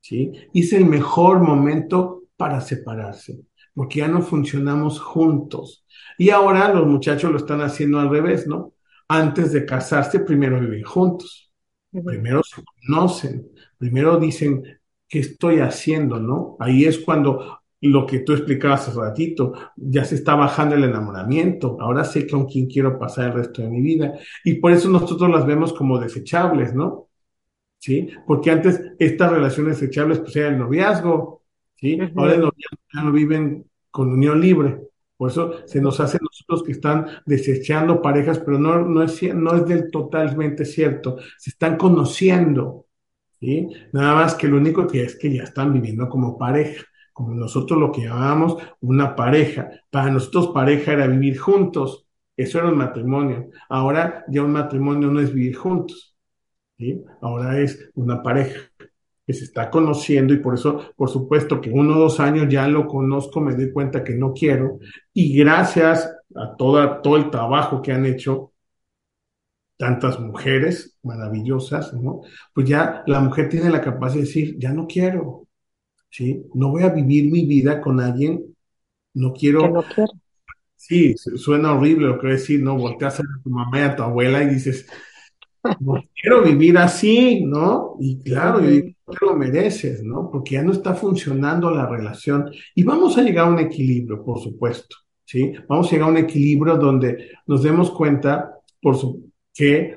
[0.00, 0.32] ¿sí?
[0.52, 3.40] Y es el mejor momento para separarse,
[3.74, 5.84] porque ya no funcionamos juntos.
[6.16, 8.74] Y ahora los muchachos lo están haciendo al revés, ¿no?
[9.08, 11.47] antes de casarse, primero viven juntos,
[11.90, 14.62] primero se conocen, primero dicen,
[15.08, 16.18] ¿qué estoy haciendo?
[16.20, 16.56] ¿No?
[16.60, 21.76] Ahí es cuando lo que tú explicabas hace ratito, ya se está bajando el enamoramiento,
[21.80, 24.14] ahora sé con quién quiero pasar el resto de mi vida.
[24.44, 27.08] Y por eso nosotros las vemos como desechables, ¿no?
[27.78, 28.08] ¿Sí?
[28.26, 31.42] Porque antes estas relaciones desechables pues era el noviazgo,
[31.76, 31.98] ¿sí?
[32.16, 34.87] Ahora el noviazgo ya no viven con unión libre.
[35.18, 39.54] Por eso se nos hace nosotros que están desechando parejas, pero no, no, es, no
[39.56, 41.18] es del totalmente cierto.
[41.36, 42.86] Se están conociendo,
[43.40, 43.68] ¿sí?
[43.92, 46.84] Nada más que lo único que es que ya están viviendo como pareja
[47.18, 49.70] como nosotros lo que llamábamos una pareja.
[49.90, 53.50] Para nosotros pareja era vivir juntos, eso era un matrimonio.
[53.68, 56.16] Ahora ya un matrimonio no es vivir juntos,
[56.78, 57.02] ¿sí?
[57.20, 58.60] ahora es una pareja
[59.28, 62.66] que se está conociendo y por eso, por supuesto, que uno o dos años ya
[62.66, 64.78] lo conozco, me doy cuenta que no quiero
[65.12, 68.54] y gracias a toda, todo el trabajo que han hecho
[69.76, 72.22] tantas mujeres maravillosas, ¿no?
[72.54, 75.46] Pues ya la mujer tiene la capacidad de decir, ya no quiero,
[76.08, 76.46] ¿sí?
[76.54, 78.56] No voy a vivir mi vida con alguien,
[79.12, 79.60] no quiero...
[79.60, 80.12] Que no quiero.
[80.74, 82.78] Sí, suena horrible lo que voy a decir, ¿no?
[82.78, 84.88] Volteas a tu mamá y a tu abuela y dices,
[85.80, 87.96] no quiero vivir así, ¿no?
[88.00, 90.30] Y claro, yo digo, te lo mereces, ¿no?
[90.30, 92.50] Porque ya no está funcionando la relación.
[92.74, 95.52] Y vamos a llegar a un equilibrio, por supuesto, ¿sí?
[95.68, 98.96] Vamos a llegar a un equilibrio donde nos demos cuenta, por
[99.54, 99.96] que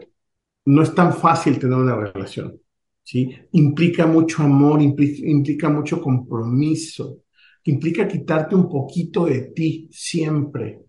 [0.65, 2.60] no es tan fácil tener una relación.
[3.04, 3.36] ¿sí?
[3.52, 7.24] Implica mucho amor, implica, mucho compromiso,
[7.65, 10.82] implica quitarte un poquito de ti siempre,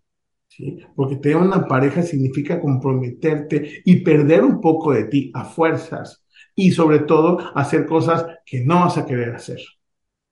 [0.49, 0.79] ¿sí?
[0.95, 6.22] Porque tener una pareja significa comprometerte y perder un poco de ti a fuerzas
[6.55, 9.61] y sobre todo hacer cosas que no vas a querer hacer.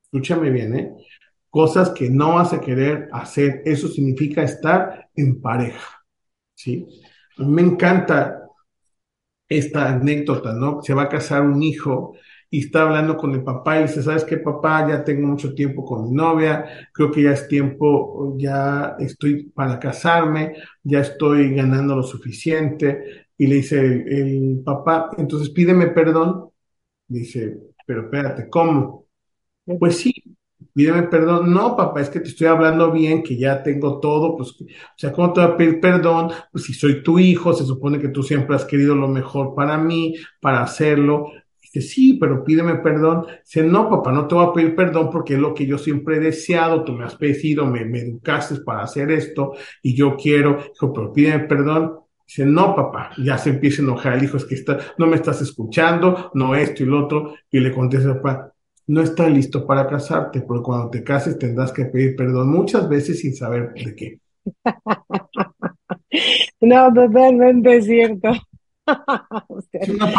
[0.05, 0.95] Escúchame bien, ¿eh?
[1.51, 6.05] Cosas que no vas a querer hacer, eso significa estar en pareja,
[6.55, 6.87] ¿sí?
[7.39, 8.43] Me encanta
[9.49, 10.81] esta anécdota, ¿no?
[10.83, 12.15] Se va a casar un hijo
[12.51, 14.89] y está hablando con el papá y dice, ¿sabes qué, papá?
[14.89, 19.79] Ya tengo mucho tiempo con mi novia, creo que ya es tiempo, ya estoy para
[19.79, 23.20] casarme, ya estoy ganando lo suficiente.
[23.41, 26.51] Y le dice el, papá, entonces pídeme perdón.
[27.09, 29.07] Dice, pero espérate, ¿cómo?
[29.79, 30.13] Pues sí,
[30.75, 31.51] pídeme perdón.
[31.51, 35.11] No, papá, es que te estoy hablando bien, que ya tengo todo, pues, o sea,
[35.13, 36.31] ¿cómo te voy a pedir perdón?
[36.53, 39.79] Pues si soy tu hijo, se supone que tú siempre has querido lo mejor para
[39.79, 41.33] mí, para hacerlo.
[41.63, 43.25] Dice, sí, pero pídeme perdón.
[43.43, 46.19] Dice, no, papá, no te voy a pedir perdón porque es lo que yo siempre
[46.19, 50.59] he deseado, tú me has pedido, me, me educaste para hacer esto y yo quiero.
[50.59, 52.01] Dijo, pero pídeme perdón.
[52.31, 55.17] Dice, no, papá, ya se empieza a enojar el hijo, es que está, no me
[55.17, 57.35] estás escuchando, no esto y lo otro.
[57.51, 58.53] Y le contesta, papá,
[58.87, 63.19] no estás listo para casarte, porque cuando te cases tendrás que pedir perdón muchas veces
[63.19, 64.21] sin saber de qué.
[66.61, 68.29] No, totalmente es cierto.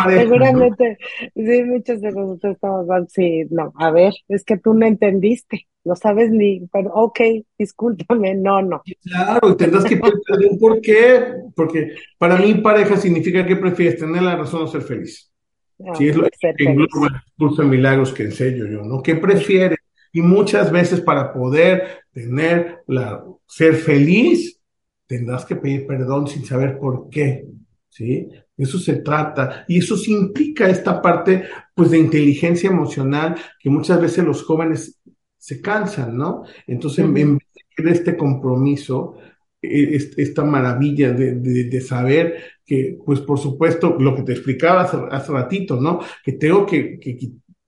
[0.10, 0.97] seguramente,
[1.36, 5.95] sí, muchos de nosotros estamos sí, no, a ver, es que tú no entendiste, no
[5.95, 7.19] sabes ni, pero ok,
[7.57, 8.81] discúlpame, no, no.
[9.03, 11.23] Claro, y tendrás que pedir perdón, ¿por qué?
[11.55, 15.31] Porque para mí pareja significa que prefieres tener la razón o ser feliz.
[15.79, 19.01] Ah, sí, es lo que engloba el curso de milagros que enseño yo, ¿no?
[19.01, 19.79] ¿Qué prefieres?
[20.13, 24.59] Y muchas veces para poder tener la, ser feliz,
[25.07, 27.45] tendrás que pedir perdón sin saber por qué,
[27.89, 28.29] ¿sí?
[28.57, 29.65] Eso se trata.
[29.67, 35.01] Y eso implica esta parte, pues, de inteligencia emocional que muchas veces los jóvenes
[35.41, 36.43] se cansan, ¿no?
[36.67, 39.15] Entonces, en vez de este compromiso,
[39.60, 45.32] e, esta maravilla de, de, saber que, pues por supuesto, lo que te explicaba hace,
[45.32, 45.99] ratito, ¿no?
[46.23, 47.17] Que tengo que, que,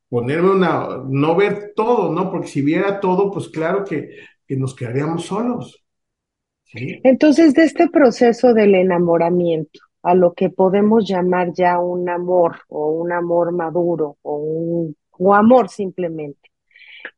[0.07, 2.29] ponerme una, no ver todo, ¿no?
[2.29, 5.83] Porque si viera todo, pues claro que, que nos quedaríamos solos.
[6.75, 12.91] Entonces, de este proceso del enamoramiento a lo que podemos llamar ya un amor o
[12.91, 16.52] un amor maduro o un o amor simplemente.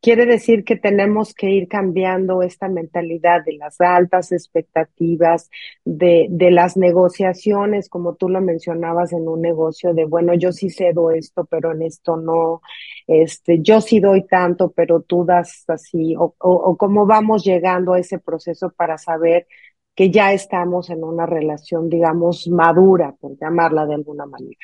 [0.05, 5.49] Quiere decir que tenemos que ir cambiando esta mentalidad de las altas expectativas,
[5.83, 10.69] de, de las negociaciones, como tú lo mencionabas en un negocio, de bueno, yo sí
[10.69, 12.61] cedo esto, pero en esto no,
[13.07, 17.93] este, yo sí doy tanto, pero tú das así, o, o, o cómo vamos llegando
[17.93, 19.47] a ese proceso para saber
[19.95, 24.59] que ya estamos en una relación, digamos, madura, por llamarla de alguna manera.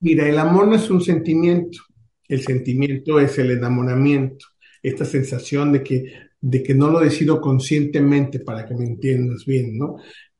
[0.00, 1.78] Mira, el amor no es un sentimiento,
[2.26, 4.46] el sentimiento es el enamoramiento
[4.82, 9.78] esta sensación de que, de que no lo decido conscientemente para que me entiendas bien,
[9.78, 9.96] ¿no?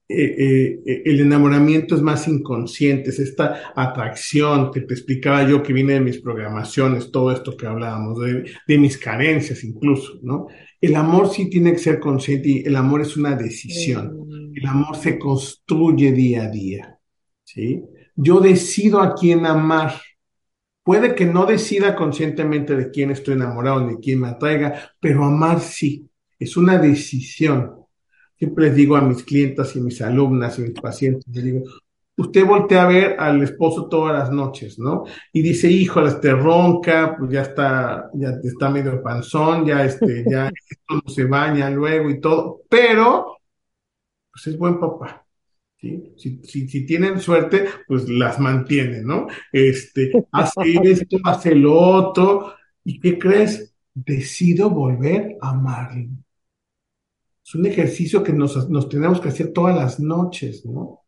[0.08, 5.62] Eh, eh, eh, el enamoramiento es más inconsciente, es esta atracción que te explicaba yo
[5.62, 10.48] que viene de mis programaciones, todo esto que hablábamos, de, de, mis carencias incluso, ¿no?
[10.82, 14.52] El amor sí tiene que ser consciente y el amor es una decisión.
[14.52, 16.98] El amor se construye día a día.
[17.44, 17.82] ¿sí?
[18.16, 19.94] Yo decido a quién amar.
[20.82, 25.24] Puede que no decida conscientemente de quién estoy enamorado ni de quién me atraiga, pero
[25.24, 27.76] amar sí, es una decisión.
[28.36, 31.62] Siempre les digo a mis clientas y mis alumnas y mis pacientes, les digo,
[32.16, 35.04] usted voltea a ver al esposo todas las noches, ¿no?
[35.32, 40.48] Y dice, híjole, este ronca, pues ya está, ya está medio panzón, ya este, ya
[40.70, 43.38] esto no se baña luego y todo, pero
[44.32, 45.21] pues es buen papá.
[45.82, 49.26] Si, si, tienen suerte, pues las mantienen, ¿no?
[49.50, 53.74] Este, hace esto, hace lo otro, ¿y qué crees?
[53.92, 56.08] Decido volver a amarlo.
[57.44, 61.00] Es un ejercicio que nos, nos tenemos que hacer todas las noches, ¿no?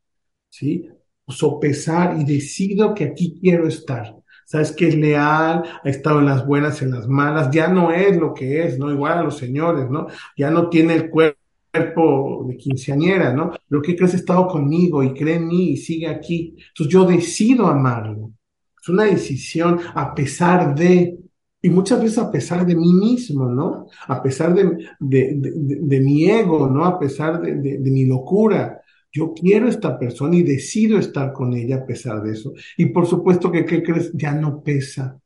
[0.48, 0.88] ¿Sí?
[1.28, 4.16] Sopesar y decido que aquí quiero estar.
[4.44, 8.16] Sabes que es leal, ha estado en las buenas, en las malas, ya no es
[8.16, 8.90] lo que es, ¿no?
[8.90, 10.08] Igual a los señores, ¿no?
[10.37, 11.43] Ya no tiene el cuerpo
[11.74, 13.50] cuerpo de quinceañera, ¿no?
[13.68, 14.14] Pero ¿qué crees?
[14.14, 16.56] Ha estado conmigo y cree en mí y sigue aquí.
[16.68, 18.32] Entonces yo decido amarlo.
[18.80, 21.18] Es una decisión a pesar de,
[21.62, 23.87] y muchas veces a pesar de mí mismo, ¿no?
[24.06, 24.64] A pesar de,
[25.00, 26.84] de, de, de mi ego, ¿no?
[26.84, 28.80] A pesar de, mi locura.
[29.12, 32.52] Yo quiero esta persona y decido estar con ella a pesar de eso.
[32.76, 34.12] Y por supuesto que, ¿qué crees?
[34.14, 35.18] Ya no pesa.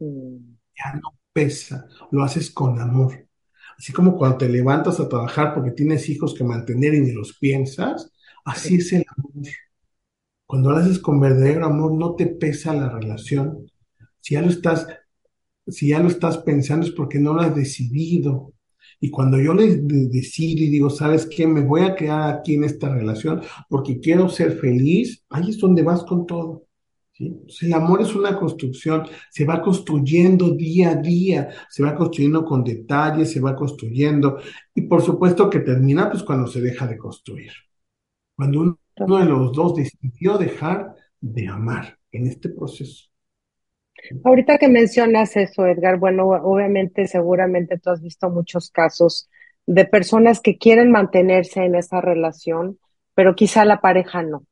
[0.00, 0.56] Mm.
[0.76, 1.88] Ya no pesa.
[2.10, 3.23] Lo haces con amor.
[3.78, 7.36] Así como cuando te levantas a trabajar porque tienes hijos que mantener y ni los
[7.38, 8.12] piensas,
[8.44, 9.46] así es el amor.
[10.46, 13.70] Cuando lo haces con verdadero amor, no te pesa la relación.
[14.20, 14.86] Si ya lo estás,
[15.66, 18.52] si ya lo estás pensando es porque no lo has decidido.
[19.00, 21.46] Y cuando yo le decido y digo, ¿sabes qué?
[21.46, 25.82] Me voy a quedar aquí en esta relación porque quiero ser feliz, ahí es donde
[25.82, 26.63] vas con todo
[27.18, 32.64] el amor es una construcción, se va construyendo día a día, se va construyendo con
[32.64, 34.38] detalles, se va construyendo,
[34.74, 37.52] y por supuesto que termina pues cuando se deja de construir.
[38.34, 43.08] Cuando uno, uno de los dos decidió dejar de amar en este proceso.
[44.24, 49.30] Ahorita que mencionas eso, Edgar, bueno, obviamente, seguramente tú has visto muchos casos
[49.66, 52.78] de personas que quieren mantenerse en esa relación,
[53.14, 54.44] pero quizá la pareja no.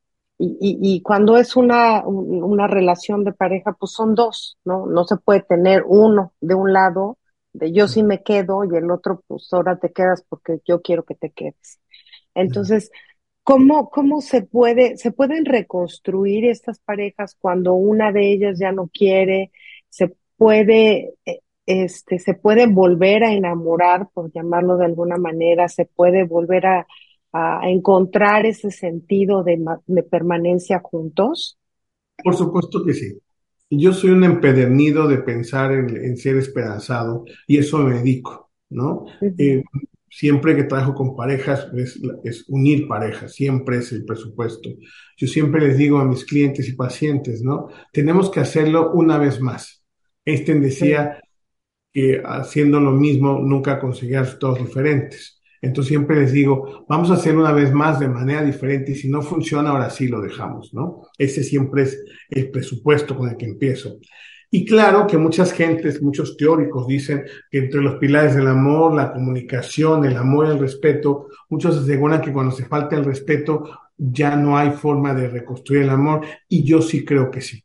[0.44, 4.86] Y, cuando es una, una relación de pareja, pues son dos, ¿no?
[4.86, 7.18] No se puede tener uno de un lado,
[7.52, 11.04] de yo sí me quedo, y el otro, pues ahora te quedas porque yo quiero
[11.04, 11.80] que te quedes.
[12.34, 12.90] Entonces,
[13.44, 18.88] ¿cómo, cómo se puede, se pueden reconstruir estas parejas cuando una de ellas ya no
[18.92, 19.52] quiere?
[19.90, 25.84] Se puede, eh, este, se puede volver a enamorar, por llamarlo de alguna manera, se
[25.86, 26.86] puede volver a,
[27.32, 29.58] a encontrar ese sentido de,
[30.10, 31.58] permanencia juntos?
[32.22, 33.18] Por supuesto que sí.
[33.70, 39.06] Yo soy un empedernido de pensar en, ser esperanzado y eso me dedico, ¿no?
[39.38, 39.62] Eh,
[40.10, 44.68] siempre que trabajo con parejas es, es, unir parejas, siempre es el presupuesto.
[45.16, 47.68] Yo siempre les digo a mis clientes y pacientes, ¿no?
[47.92, 49.82] Tenemos que hacerlo una vez más.
[50.24, 51.18] Einstein decía
[51.92, 55.41] que haciendo lo mismo nunca conseguía resultados diferentes.
[55.62, 59.08] Entonces siempre les digo, vamos a hacer una vez más de manera diferente y si
[59.08, 61.02] no funciona, ahora sí lo dejamos, ¿no?
[61.16, 63.98] Ese siempre es el presupuesto con el que empiezo.
[64.50, 69.12] Y claro que muchas gentes, muchos teóricos dicen que entre los pilares del amor, la
[69.12, 73.64] comunicación, el amor y el respeto, muchos aseguran que cuando se falta el respeto
[73.96, 77.64] ya no hay forma de reconstruir el amor y yo sí creo que sí.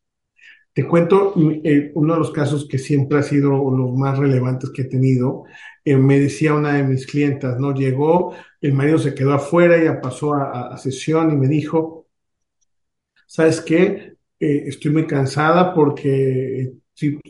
[0.78, 1.34] Te cuento
[1.64, 5.46] eh, uno de los casos que siempre ha sido los más relevantes que he tenido.
[5.88, 7.73] Eh, me decía una de mis clientas, ¿no?
[7.73, 12.08] Llegó, el marido se quedó afuera, ella pasó a, sesión y me dijo,
[13.26, 14.17] ¿sabes qué?
[14.38, 16.73] Eh, estoy muy cansada porque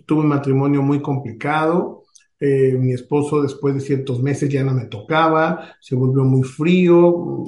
[0.06, 2.04] tuve un matrimonio muy complicado,
[2.40, 7.44] eh, mi esposo después de ciertos meses ya no me tocaba, se volvió muy frío,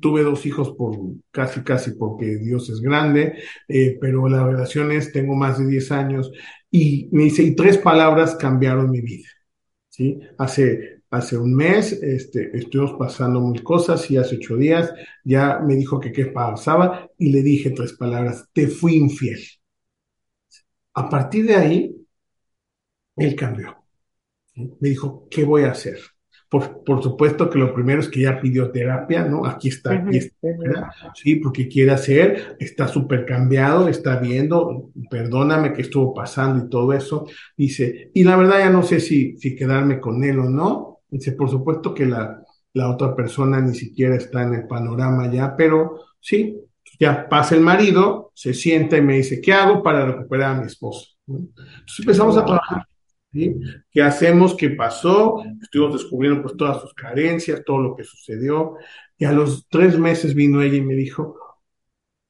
[0.00, 0.96] tuve dos hijos por
[1.32, 3.34] casi, casi porque Dios es grande,
[3.68, 6.30] eh, pero la relación es, tengo más de 10 años
[6.70, 9.28] y me dice, y tres palabras cambiaron mi vida,
[9.94, 10.18] ¿sí?
[10.38, 14.92] Hace, hace un mes este, estuvimos pasando mil cosas y hace ocho días
[15.24, 19.40] ya me dijo que qué pasaba y le dije tres palabras, te fui infiel.
[20.94, 22.06] A partir de ahí,
[23.16, 23.84] él cambió
[24.56, 25.98] me dijo, ¿qué voy a hacer?
[26.54, 29.44] Por, por, supuesto que lo primero es que ya pidió terapia, ¿no?
[29.44, 30.48] Aquí está, aquí está,
[31.12, 36.92] sí, porque quiere hacer, está súper cambiado, está viendo, perdóname que estuvo pasando y todo
[36.92, 37.26] eso.
[37.56, 41.00] Dice, y la verdad ya no sé si, si quedarme con él o no.
[41.10, 42.40] Dice, por supuesto que la,
[42.72, 46.56] la otra persona ni siquiera está en el panorama ya, pero sí,
[47.00, 50.66] ya pasa el marido, se sienta y me dice, ¿qué hago para recuperar a mi
[50.66, 51.16] esposo?
[51.26, 52.86] Entonces empezamos a trabajar
[53.90, 54.56] ¿Qué hacemos?
[54.56, 55.42] ¿Qué pasó?
[55.60, 58.76] Estuvimos descubriendo pues todas sus carencias, todo lo que sucedió.
[59.18, 61.36] Y a los tres meses vino ella y me dijo,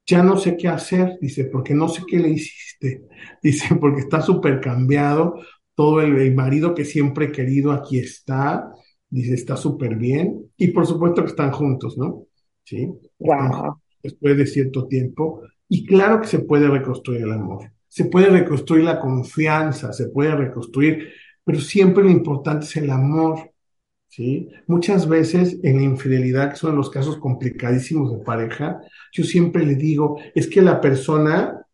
[0.06, 3.02] ya no sé qué hacer, dice, porque no sé qué le hiciste,
[3.42, 5.40] dice, porque está súper cambiado,
[5.74, 8.70] todo el, el, marido que siempre he querido aquí está,
[9.08, 12.26] dice, está súper bien, y por supuesto que están juntos, ¿no?
[12.64, 12.88] Sí,
[13.18, 13.76] wow.
[14.02, 18.82] después de cierto tiempo, y claro que se puede reconstruir el amor, se puede reconstruir
[18.82, 21.12] la confianza, se puede reconstruir,
[21.44, 23.52] pero siempre lo importante es el amor,
[24.08, 24.48] ¿sí?
[24.66, 28.80] Muchas veces en la infidelidad, que son los casos complicadísimos de pareja,
[29.12, 31.64] yo siempre le digo, es que la persona,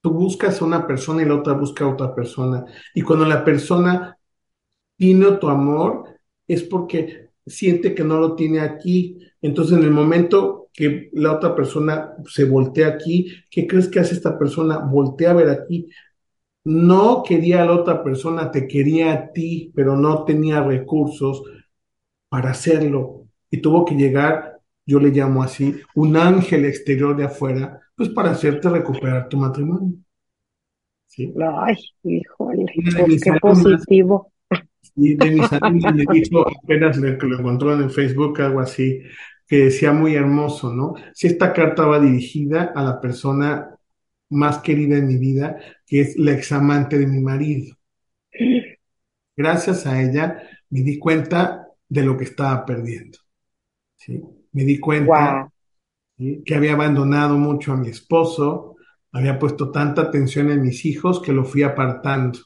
[0.00, 2.64] tú buscas a una persona y la otra busca a otra persona,
[2.94, 4.16] y cuando la persona
[4.96, 6.18] tiene tu amor,
[6.48, 11.54] es porque siente que no lo tiene aquí, entonces en el momento que la otra
[11.54, 14.78] persona se voltea aquí, ¿qué crees que hace esta persona?
[14.78, 15.90] Voltea a ver aquí,
[16.64, 21.42] no quería a la otra persona, te quería a ti, pero no tenía recursos
[22.30, 23.26] para hacerlo.
[23.50, 28.30] Y tuvo que llegar, yo le llamo así, un ángel exterior de afuera, pues para
[28.30, 29.98] hacerte recuperar tu matrimonio.
[31.04, 31.30] ¿Sí?
[31.62, 32.64] Ay, híjole,
[32.96, 34.32] pues qué positivo.
[34.80, 39.02] Sí, de mis amigos me dijo apenas que lo encontró en Facebook, algo así,
[39.50, 40.94] que decía muy hermoso, ¿no?
[41.12, 43.76] Si esta carta va dirigida a la persona
[44.28, 47.76] más querida en mi vida, que es la examante de mi marido.
[49.36, 53.18] Gracias a ella me di cuenta de lo que estaba perdiendo.
[53.96, 54.22] ¿sí?
[54.52, 55.52] Me di cuenta
[56.16, 58.76] que había abandonado mucho a mi esposo,
[59.10, 62.38] había puesto tanta atención en mis hijos que lo fui apartando.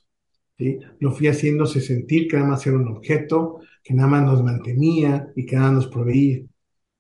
[0.57, 0.79] ¿sí?
[1.01, 5.29] Lo fui haciéndose sentir que nada más era un objeto, que nada más nos mantenía
[5.37, 6.41] y que nada nos proveía.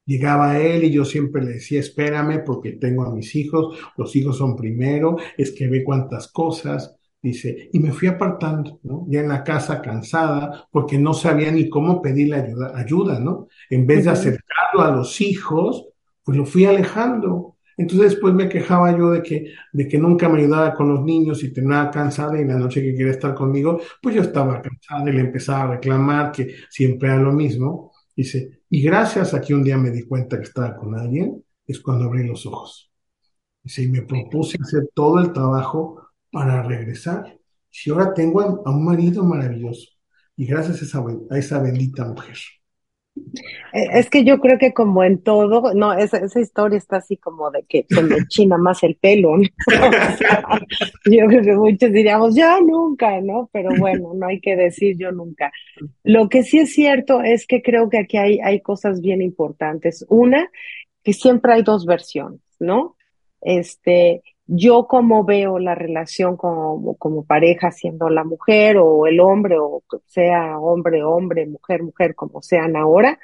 [0.06, 4.36] Llegaba él y yo siempre le decía, espérame porque tengo a mis hijos, los hijos
[4.36, 9.06] son primero, es que ve cuántas cosas, dice, y me fui apartando, ¿no?
[9.08, 13.48] Ya en la casa cansada, porque no sabía ni cómo pedirle ayuda, ayuda ¿no?
[13.70, 15.86] En vez de acercarlo a los hijos,
[16.22, 17.56] pues lo fui alejando.
[17.76, 21.42] Entonces después me quejaba yo de que, de que nunca me ayudaba con los niños
[21.42, 25.10] y tenía cansada y en la noche que quería estar conmigo, pues yo estaba cansada
[25.10, 27.93] y le empezaba a reclamar que siempre era lo mismo.
[28.16, 31.80] Dice, y gracias a que un día me di cuenta que estaba con alguien, es
[31.80, 32.90] cuando abrí los ojos.
[33.62, 37.38] Dice, y me propuse hacer todo el trabajo para regresar.
[37.70, 39.88] Si ahora tengo a, un marido maravilloso,
[40.36, 42.36] y gracias a esa, a esa bendita mujer.
[43.16, 47.50] Eh, es que yo creo que como en todo, no, esa, historia está así como
[47.50, 49.44] de que se me china más el pelo, ¿no?
[51.04, 53.48] yo creo que muchos diríamos, ya nunca, ¿no?
[53.52, 55.52] Pero bueno, no hay que decir yo nunca.
[56.02, 60.04] Lo que sí es cierto es que creo que aquí hay, hay cosas bien importantes.
[60.08, 60.50] Una,
[61.02, 62.96] que siempre hay dos versiones, ¿no?
[63.40, 69.56] Este, yo como veo la relación como, como pareja siendo la mujer o el hombre
[69.58, 73.18] o sea hombre, hombre, mujer, mujer, como sean ahora,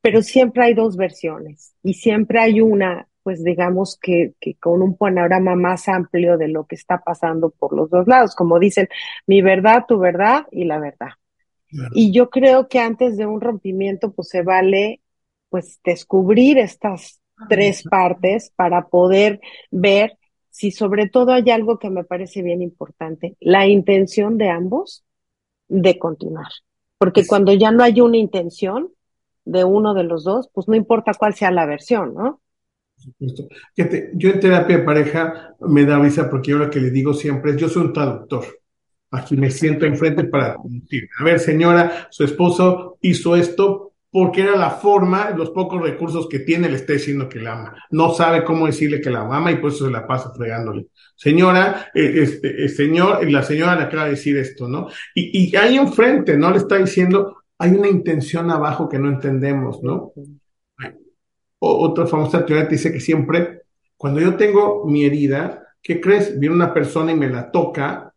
[0.00, 4.96] pero siempre hay dos versiones y siempre hay una, pues digamos que, que con un
[4.96, 8.88] panorama más amplio de lo que está pasando por los dos lados, como dicen,
[9.26, 11.10] mi verdad, tu verdad y la verdad.
[11.92, 15.02] Y yo creo que antes de un rompimiento, pues se vale,
[15.50, 19.40] pues descubrir estas tres partes para poder
[19.70, 20.18] ver
[20.58, 25.04] si sobre todo hay algo que me parece bien importante, la intención de ambos
[25.68, 26.48] de continuar.
[26.98, 28.88] Porque cuando ya no hay una intención
[29.44, 32.40] de uno de los dos, pues no importa cuál sea la versión, ¿no?
[32.96, 33.48] Por supuesto.
[34.14, 37.52] yo en terapia de pareja me da risa porque yo lo que le digo siempre
[37.52, 38.44] es, yo soy un traductor.
[39.12, 44.56] Aquí me siento enfrente para decir, a ver, señora, su esposo hizo esto porque era
[44.56, 47.76] la forma, los pocos recursos que tiene, le está diciendo que la ama.
[47.90, 50.86] No sabe cómo decirle que la ama y por eso se la pasa fregándole.
[51.14, 54.88] Señora, eh, este, eh, señor, la señora le acaba de decir esto, ¿no?
[55.14, 56.50] Y, y ahí enfrente, ¿no?
[56.50, 60.12] Le está diciendo, hay una intención abajo que no entendemos, ¿no?
[61.60, 63.62] otra famosa teoría te dice que siempre,
[63.96, 66.38] cuando yo tengo mi herida, ¿qué crees?
[66.38, 68.14] Viene una persona y me la toca.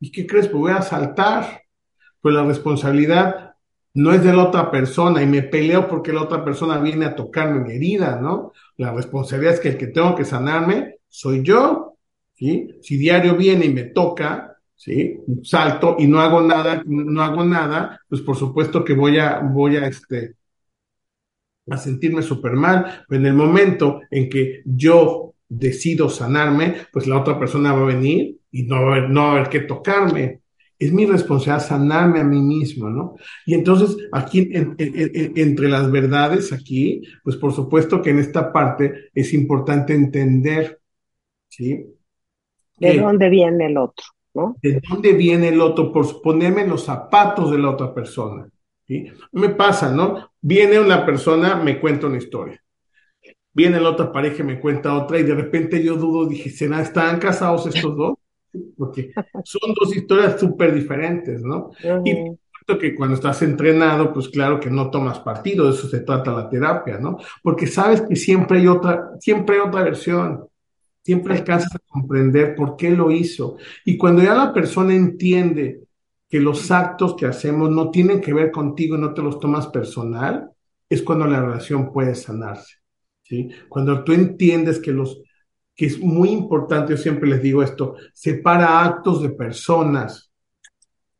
[0.00, 0.48] ¿Y qué crees?
[0.48, 1.62] Pues voy a saltar.
[2.20, 3.51] Pues la responsabilidad
[3.94, 7.14] no es de la otra persona y me peleo porque la otra persona viene a
[7.14, 8.52] tocarme mi herida, ¿no?
[8.76, 11.96] La responsabilidad es que el que tengo que sanarme soy yo,
[12.34, 12.68] ¿sí?
[12.80, 15.18] Si diario viene y me toca, ¿sí?
[15.42, 19.76] Salto y no hago nada, no hago nada, pues por supuesto que voy a, voy
[19.76, 20.36] a, este,
[21.70, 27.20] a sentirme súper mal, pero en el momento en que yo decido sanarme, pues la
[27.20, 29.60] otra persona va a venir y no va a haber, no va a haber que
[29.60, 30.41] tocarme,
[30.84, 33.16] es mi responsabilidad sanarme a mí mismo, ¿no?
[33.46, 39.32] Y entonces, aquí, entre las verdades, aquí, pues por supuesto que en esta parte es
[39.32, 40.80] importante entender,
[41.48, 41.84] ¿sí?
[42.78, 44.04] ¿De dónde viene el otro,
[44.34, 44.56] no?
[44.62, 45.92] ¿De dónde viene el otro?
[45.92, 48.48] Por ponerme en los zapatos de la otra persona,
[48.86, 49.06] ¿sí?
[49.32, 50.32] Me pasa, ¿no?
[50.40, 52.58] Viene una persona, me cuenta una historia.
[53.54, 56.80] viene la otra pareja y me cuenta otra y de repente yo dudo, dije, ¿será,
[56.80, 58.14] ¿están casados estos dos?
[58.76, 59.12] Porque
[59.44, 61.70] son dos historias súper diferentes, ¿no?
[62.04, 62.36] Y
[62.78, 66.48] que cuando estás entrenado, pues claro que no tomas partido, de eso se trata la
[66.48, 67.18] terapia, ¿no?
[67.42, 70.46] Porque sabes que siempre hay otra, siempre hay otra versión,
[71.02, 73.56] siempre alcanzas a comprender por qué lo hizo.
[73.84, 75.82] Y cuando ya la persona entiende
[76.28, 79.66] que los actos que hacemos no tienen que ver contigo y no te los tomas
[79.66, 80.50] personal,
[80.88, 82.76] es cuando la relación puede sanarse.
[83.22, 83.50] ¿sí?
[83.68, 85.22] Cuando tú entiendes que los
[85.74, 90.30] que es muy importante, yo siempre les digo esto, separa actos de personas.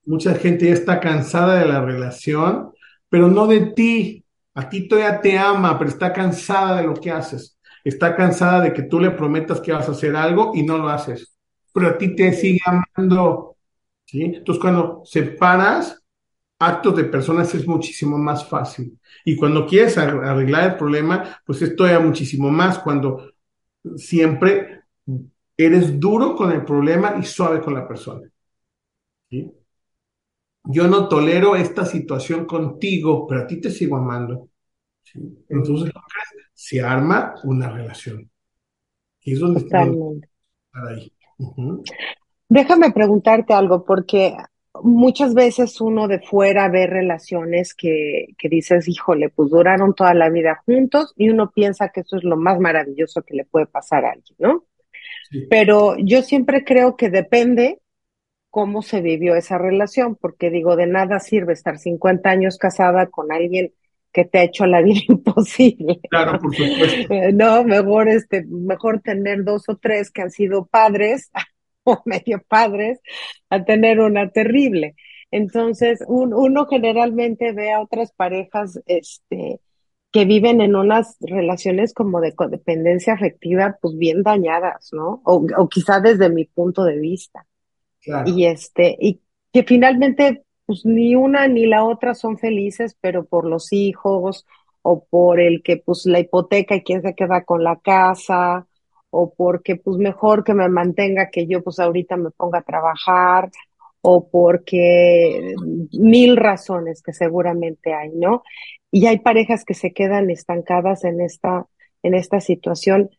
[0.04, 2.72] Mucha gente ya está cansada de la relación,
[3.08, 4.24] pero no de ti.
[4.54, 7.58] A ti todavía te ama, pero está cansada de lo que haces.
[7.84, 10.88] Está cansada de que tú le prometas que vas a hacer algo y no lo
[10.88, 11.34] haces.
[11.72, 13.56] Pero a ti te sigue amando.
[14.04, 14.22] ¿sí?
[14.24, 16.02] Entonces, cuando separas
[16.58, 18.98] actos de personas es muchísimo más fácil.
[19.24, 23.31] Y cuando quieres arreglar el problema, pues es todavía muchísimo más cuando
[23.96, 24.82] siempre
[25.56, 28.28] eres duro con el problema y suave con la persona.
[30.64, 34.48] Yo no tolero esta situación contigo, pero a ti te sigo amando.
[35.48, 35.92] Entonces,
[36.54, 38.30] se arma una relación.
[39.20, 39.66] Y es donde
[40.72, 41.12] ahí.
[42.48, 44.36] Déjame preguntarte algo, porque
[44.82, 50.30] muchas veces uno de fuera ve relaciones que, que dices, híjole, pues duraron toda la
[50.30, 54.04] vida juntos y uno piensa que eso es lo más maravilloso que le puede pasar
[54.04, 54.64] a alguien, ¿no?
[55.48, 57.80] Pero yo siempre creo que depende
[58.50, 63.32] cómo se vivió esa relación, porque digo, de nada sirve estar 50 años casada con
[63.32, 63.72] alguien
[64.12, 66.00] que te ha hecho la vida imposible.
[66.10, 67.14] Claro, por supuesto.
[67.32, 71.30] No, mejor este, mejor tener dos o tres que han sido padres
[72.04, 73.00] medio padres
[73.50, 74.94] a tener una terrible.
[75.30, 79.60] Entonces, uno generalmente ve a otras parejas este,
[80.10, 85.22] que viven en unas relaciones como de codependencia afectiva, pues bien dañadas, ¿no?
[85.24, 87.46] O, o quizá desde mi punto de vista.
[88.26, 89.22] Y este, y
[89.52, 94.44] que finalmente, pues ni una ni la otra son felices, pero por los hijos,
[94.82, 98.66] o por el que pues la hipoteca y quién se queda con la casa,
[99.14, 103.50] o porque pues mejor que me mantenga que yo pues ahorita me ponga a trabajar,
[104.00, 105.54] o porque
[105.92, 108.42] mil razones que seguramente hay, ¿no?
[108.90, 111.66] Y hay parejas que se quedan estancadas en esta,
[112.02, 113.10] en esta situación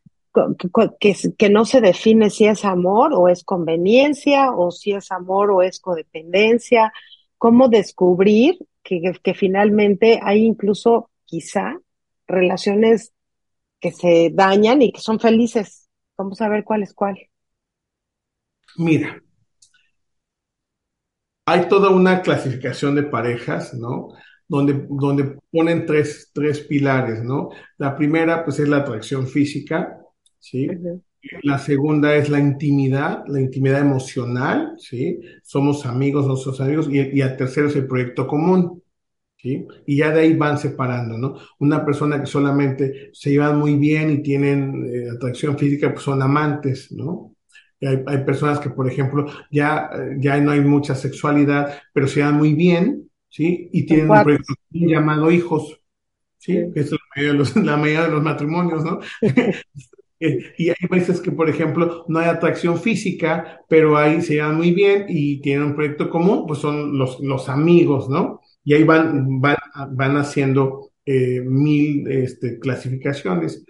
[0.99, 5.51] que, que no se define si es amor o es conveniencia, o si es amor
[5.51, 6.91] o es codependencia.
[7.37, 11.79] ¿Cómo descubrir que, que finalmente hay incluso quizá
[12.27, 13.13] relaciones
[13.79, 15.82] que se dañan y que son felices
[16.17, 17.19] Vamos a ver cuál es cuál.
[18.77, 19.19] Mira,
[21.45, 24.09] hay toda una clasificación de parejas, ¿no?
[24.47, 27.49] Donde, donde ponen tres, tres pilares, ¿no?
[27.77, 29.99] La primera, pues, es la atracción física,
[30.39, 30.69] ¿sí?
[31.43, 35.21] La segunda es la intimidad, la intimidad emocional, ¿sí?
[35.43, 36.89] Somos amigos, no somos amigos.
[36.91, 38.82] Y, y el tercero es el proyecto común.
[39.43, 41.35] Y ya de ahí van separando, ¿no?
[41.59, 46.21] Una persona que solamente se llevan muy bien y tienen eh, atracción física, pues son
[46.21, 47.33] amantes, ¿no?
[47.85, 52.53] hay, personas que, por ejemplo, ya, ya no hay mucha sexualidad, pero se llevan muy
[52.53, 53.69] bien, ¿sí?
[53.71, 55.79] Y tienen un proyecto llamado hijos,
[56.37, 56.53] ¿sí?
[56.73, 58.99] Que es la mayoría, de los, la mayoría de los matrimonios, ¿no?
[60.19, 64.55] Eh, y hay veces que, por ejemplo, no hay atracción física, pero ahí se llevan
[64.55, 68.39] muy bien y tienen un proyecto común, pues son los, los amigos, ¿no?
[68.63, 69.57] Y ahí van, van,
[69.91, 73.65] van haciendo eh, mil este, clasificaciones.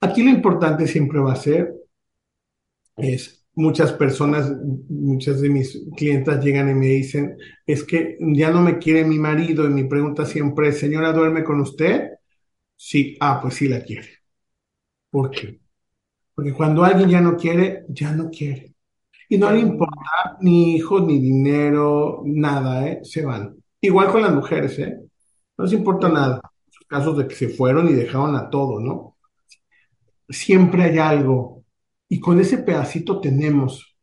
[0.00, 1.74] Aquí lo importante siempre va a ser,
[2.96, 4.52] es muchas personas,
[4.88, 9.18] muchas de mis clientas llegan y me dicen, es que ya no me quiere mi
[9.18, 12.10] marido y mi pregunta siempre es, señora, ¿duerme con usted?
[12.76, 14.08] Sí, ah, pues sí la quiere.
[15.10, 15.60] ¿Por qué?
[16.34, 18.74] Porque cuando alguien ya no quiere, ya no quiere.
[19.28, 23.00] Y no le importa ni hijos, ni dinero, nada, ¿eh?
[23.02, 23.56] Se van.
[23.80, 24.98] Igual con las mujeres, ¿eh?
[25.56, 26.40] No les importa nada.
[26.88, 29.16] Casos de que se fueron y dejaron a todo, ¿no?
[30.28, 31.64] Siempre hay algo.
[32.08, 33.96] Y con ese pedacito tenemos,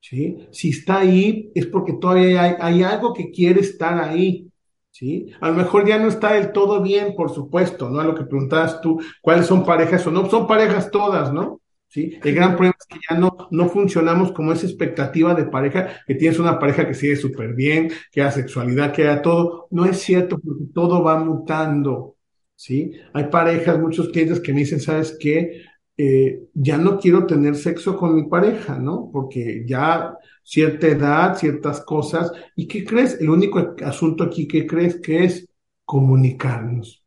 [0.00, 0.48] ¿sí?
[0.52, 4.50] Si está ahí, es porque todavía hay, hay algo que quiere estar ahí,
[4.90, 5.32] ¿sí?
[5.40, 8.00] A lo mejor ya no está del todo bien, por supuesto, ¿no?
[8.00, 10.28] A lo que preguntabas tú, ¿cuáles son parejas o no?
[10.30, 11.59] Son parejas todas, ¿no?
[11.90, 12.18] ¿Sí?
[12.24, 16.14] El gran problema es que ya no, no funcionamos como esa expectativa de pareja, que
[16.14, 19.68] tienes una pareja que sigue súper bien, que da sexualidad, que da todo.
[19.70, 22.16] No es cierto, porque todo va mutando,
[22.56, 22.92] ¿sí?
[23.14, 25.62] Hay parejas, muchos clientes que me dicen, ¿sabes qué?
[25.96, 29.10] Eh, ya no quiero tener sexo con mi pareja, ¿no?
[29.12, 32.32] Porque ya cierta edad, ciertas cosas.
[32.56, 33.20] ¿Y qué crees?
[33.20, 35.46] El único asunto aquí que crees que es
[35.84, 37.04] comunicarnos.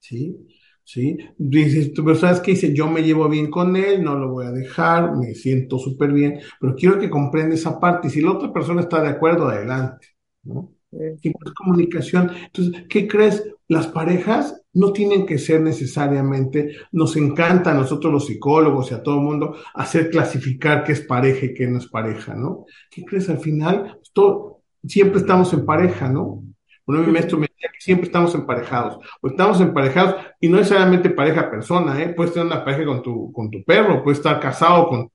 [0.00, 0.46] ¿Sí?
[0.84, 1.18] ¿Sí?
[1.38, 2.52] Dices, pero ¿sabes qué?
[2.52, 6.12] Dice, yo me llevo bien con él, no lo voy a dejar, me siento súper
[6.12, 9.48] bien, pero quiero que comprenda esa parte y si la otra persona está de acuerdo,
[9.48, 10.08] adelante,
[10.44, 10.72] ¿no?
[10.92, 11.20] es
[11.56, 12.30] comunicación.
[12.46, 13.44] Entonces, ¿qué crees?
[13.68, 19.02] Las parejas no tienen que ser necesariamente, nos encanta a nosotros los psicólogos y a
[19.02, 22.66] todo el mundo hacer clasificar qué es pareja y qué no es pareja, ¿no?
[22.90, 23.28] ¿Qué crees?
[23.28, 26.42] Al final, todo, siempre estamos en pareja, ¿no?
[26.86, 31.10] Bueno, mi maestro me decía que siempre estamos emparejados, o estamos emparejados y no necesariamente
[31.10, 32.08] pareja persona, ¿eh?
[32.10, 35.10] Puedes tener una pareja con tu, con tu perro, puedes estar casado con,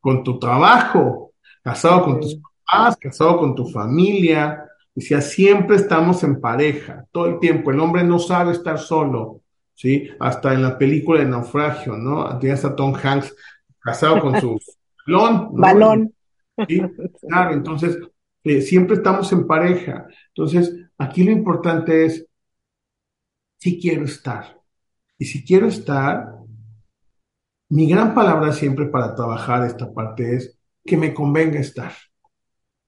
[0.00, 6.40] con tu trabajo, casado con tus papás, casado con tu familia, Decía, siempre estamos en
[6.40, 7.70] pareja, todo el tiempo.
[7.70, 9.42] El hombre no sabe estar solo,
[9.72, 10.10] ¿sí?
[10.18, 12.36] Hasta en la película de Naufragio, ¿no?
[12.40, 13.32] Tienes a Tom Hanks
[13.78, 14.58] casado con su
[15.06, 15.50] balón.
[15.52, 16.14] Balón.
[16.66, 16.82] ¿Sí?
[17.28, 17.96] Claro, entonces,
[18.42, 20.08] eh, siempre estamos en pareja.
[20.34, 22.26] Entonces, aquí lo importante es,
[23.58, 24.60] si quiero estar.
[25.18, 26.34] Y si quiero estar,
[27.70, 31.92] mi gran palabra siempre para trabajar esta parte es que me convenga estar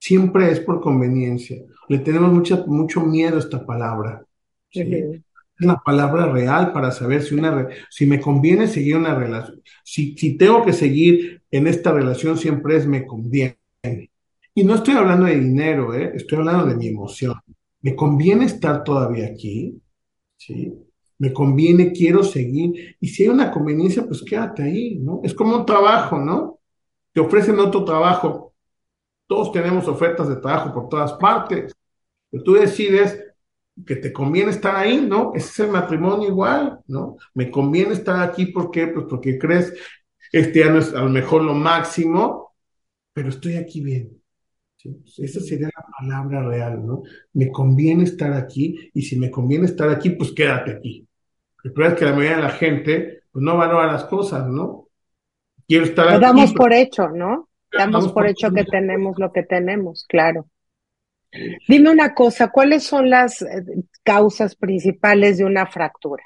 [0.01, 1.61] siempre es por conveniencia.
[1.87, 4.25] Le tenemos mucha, mucho miedo a esta palabra.
[4.71, 5.21] Es
[5.59, 9.61] la palabra real para saber si, una, si me conviene seguir una relación.
[9.83, 13.57] Si, si tengo que seguir en esta relación, siempre es me conviene.
[14.55, 16.11] Y no estoy hablando de dinero, ¿eh?
[16.15, 17.35] estoy hablando de mi emoción.
[17.81, 19.81] ¿Me conviene estar todavía aquí?
[20.37, 20.73] ¿Sí?
[21.17, 22.95] Me conviene, quiero seguir.
[22.99, 25.21] Y si hay una conveniencia, pues quédate ahí, ¿no?
[25.23, 26.59] Es como un trabajo, ¿no?
[27.13, 28.51] Te ofrecen otro trabajo
[29.31, 31.73] todos tenemos ofertas de trabajo por todas partes.
[32.29, 33.17] Pero tú decides
[33.85, 35.31] que te conviene estar ahí, ¿no?
[35.33, 37.15] Ese es el matrimonio igual, ¿no?
[37.33, 39.73] Me conviene estar aquí porque, pues porque crees,
[40.33, 42.53] este año es a lo mejor lo máximo,
[43.13, 44.20] pero estoy aquí bien.
[44.83, 47.03] Pues esa sería la palabra real, ¿no?
[47.33, 51.07] Me conviene estar aquí y si me conviene estar aquí, pues quédate aquí.
[51.63, 54.87] El problema es que la mayoría de la gente, pues no valora las cosas, ¿no?
[55.67, 57.49] Quiero estar Lo damos por hecho, ¿no?
[57.71, 60.47] Damos por hecho que tenemos lo que tenemos, claro.
[61.67, 63.63] Dime una cosa, ¿cuáles son las eh,
[64.03, 66.23] causas principales de una fractura?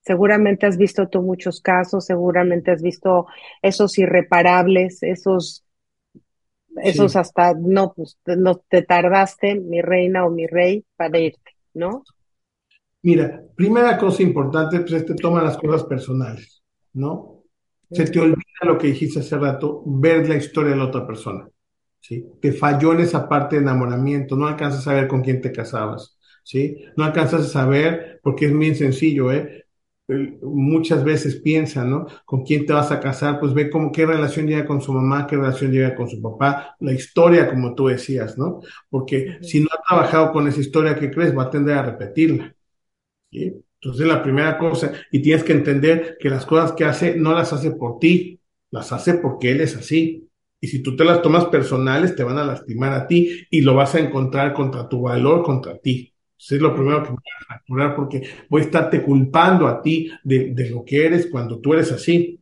[0.00, 3.26] Seguramente has visto tú muchos casos, seguramente has visto
[3.60, 5.64] esos irreparables, esos,
[6.82, 12.04] esos hasta, no, pues no te tardaste, mi reina o mi rey, para irte, ¿no?
[13.02, 16.62] Mira, primera cosa importante, pues te toman las cosas personales,
[16.94, 17.44] ¿no?
[17.90, 21.48] Se te olvida lo que dijiste hace rato, ver la historia de la otra persona.
[22.00, 22.26] ¿sí?
[22.40, 26.18] Te falló en esa parte de enamoramiento, no alcanzas a ver con quién te casabas.
[26.42, 26.84] ¿sí?
[26.96, 29.67] No alcanzas a saber, porque es bien sencillo, ¿eh?
[30.08, 32.06] Muchas veces piensa, ¿no?
[32.24, 33.38] ¿Con quién te vas a casar?
[33.38, 36.76] Pues ve cómo, qué relación llega con su mamá, qué relación llega con su papá,
[36.80, 38.60] la historia, como tú decías, ¿no?
[38.88, 42.54] Porque si no ha trabajado con esa historia que crees, va a tender a repetirla.
[43.30, 43.54] ¿sí?
[43.80, 47.52] Entonces, la primera cosa, y tienes que entender que las cosas que hace no las
[47.52, 48.40] hace por ti,
[48.70, 50.28] las hace porque él es así.
[50.60, 53.74] Y si tú te las tomas personales, te van a lastimar a ti y lo
[53.74, 56.12] vas a encontrar contra tu valor, contra ti.
[56.38, 60.10] Eso es lo primero que voy a fracturar porque voy a estarte culpando a ti
[60.22, 62.40] de, lo que eres cuando tú eres así.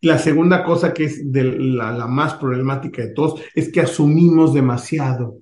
[0.00, 4.54] La segunda cosa que es de la, la más problemática de todos es que asumimos
[4.54, 5.38] demasiado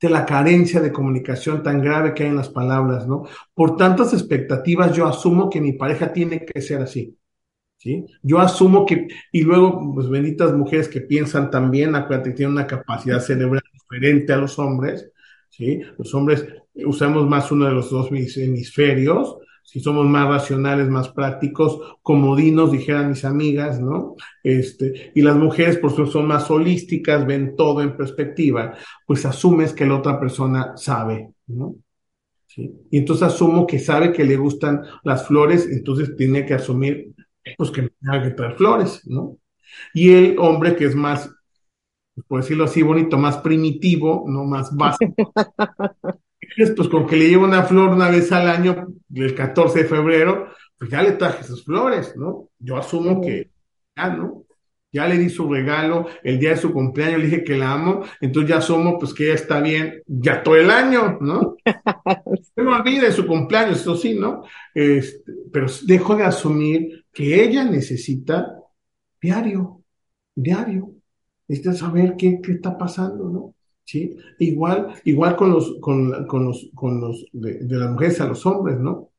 [0.00, 3.24] de la carencia de comunicación tan grave que hay en las palabras, ¿no?
[3.54, 7.16] Por tantas expectativas, yo asumo que mi pareja tiene que ser así.
[7.76, 8.04] ¿Sí?
[8.22, 12.66] Yo asumo que, y luego, pues benditas mujeres que piensan también, acuérdate que tienen una
[12.66, 15.12] capacidad cerebral diferente a los hombres,
[15.58, 15.80] ¿sí?
[15.98, 16.46] Los hombres
[16.86, 23.10] usamos más uno de los dos hemisferios, si somos más racionales, más prácticos, comodinos, dijeran
[23.10, 24.14] mis amigas, ¿no?
[24.42, 28.74] Este, y las mujeres, por supuesto, son más holísticas, ven todo en perspectiva,
[29.06, 31.74] pues asumes que la otra persona sabe, ¿no?
[32.46, 32.72] ¿Sí?
[32.90, 37.12] Y entonces asumo que sabe que le gustan las flores, entonces tiene que asumir,
[37.58, 39.36] pues que me tenga que traer flores, ¿no?
[39.92, 41.30] Y el hombre que es más,
[42.26, 45.32] por decirlo así bonito, más primitivo, no más básico,
[46.76, 50.48] pues con que le llevo una flor una vez al año, el 14 de febrero,
[50.78, 52.50] pues ya le traje sus flores, ¿no?
[52.58, 53.50] Yo asumo que
[53.96, 54.44] ya, ¿no?
[54.90, 58.04] Ya le di su regalo el día de su cumpleaños, le dije que la amo,
[58.20, 61.56] entonces ya asumo pues que ella está bien ya todo el año, ¿no?
[62.56, 64.44] Me olvide su cumpleaños, eso sí, ¿no?
[64.74, 68.54] Este, pero dejo de asumir que ella necesita
[69.20, 69.82] diario,
[70.34, 70.97] diario,
[71.48, 73.54] necesita saber qué, qué está pasando, ¿no?
[73.88, 74.14] ¿sí?
[74.38, 78.78] Igual, igual con los, con, con los, con los de, las mujeres a los hombres,
[78.78, 79.12] ¿no?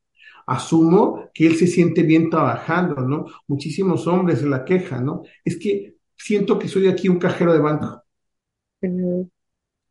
[0.45, 3.25] Asumo que él se siente bien trabajando, ¿no?
[3.47, 5.23] Muchísimos hombres se la quejan, ¿no?
[5.43, 8.03] Es que siento que soy aquí un cajero de banco.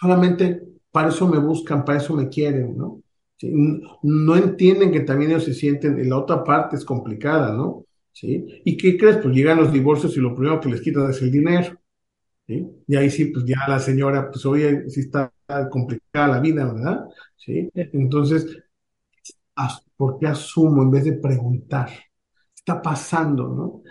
[0.00, 0.62] Solamente
[0.92, 3.02] para eso me buscan, para eso me quieren, ¿no?
[3.36, 3.52] ¿sí?
[4.02, 7.84] No entienden que también ellos se sienten, en la otra parte es complicada, ¿no?
[8.12, 8.46] ¿Sí?
[8.64, 9.16] ¿Y qué crees?
[9.18, 11.76] Pues llegan los divorcios y lo primero que les quitan es el dinero.
[12.48, 12.66] ¿Sí?
[12.88, 15.32] Y ahí sí, pues ya la señora, pues oye, sí está
[15.70, 17.04] complicada la vida, ¿verdad?
[17.36, 17.70] ¿Sí?
[17.74, 18.46] Entonces,
[19.96, 21.88] ¿por qué asumo en vez de preguntar?
[21.88, 23.82] ¿Qué está pasando, no?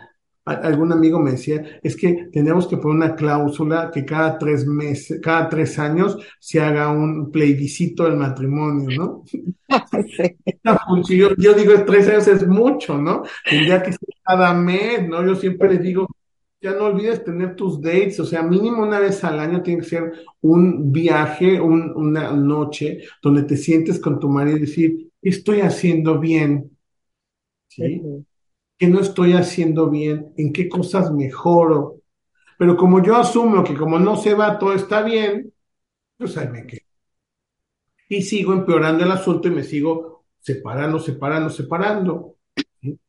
[0.48, 5.20] algún amigo me decía, es que tenemos que poner una cláusula que cada tres meses,
[5.22, 9.24] cada tres años se haga un plebiscito del matrimonio, ¿no?
[10.98, 11.18] Sí.
[11.18, 13.24] Yo, yo, digo, tres años es mucho, ¿no?
[13.44, 15.26] Tendría que ser cada mes, ¿no?
[15.26, 16.08] Yo siempre les digo,
[16.62, 19.88] ya no olvides tener tus dates, o sea, mínimo una vez al año tiene que
[19.88, 26.20] ser un viaje, una noche donde te sientes con tu marido y decir, estoy haciendo
[26.20, 26.78] bien?
[27.68, 28.02] ¿Sí?
[28.78, 30.34] ¿Qué no estoy haciendo bien?
[30.38, 32.02] ¿En qué cosas mejoro?
[32.58, 35.54] Pero como yo asumo que como no se va, todo está bien,
[36.18, 36.82] pues ahí me quedo.
[38.10, 42.36] Y sigo empeorando el asunto y me sigo separando, separando, separando.
[42.82, 43.00] En,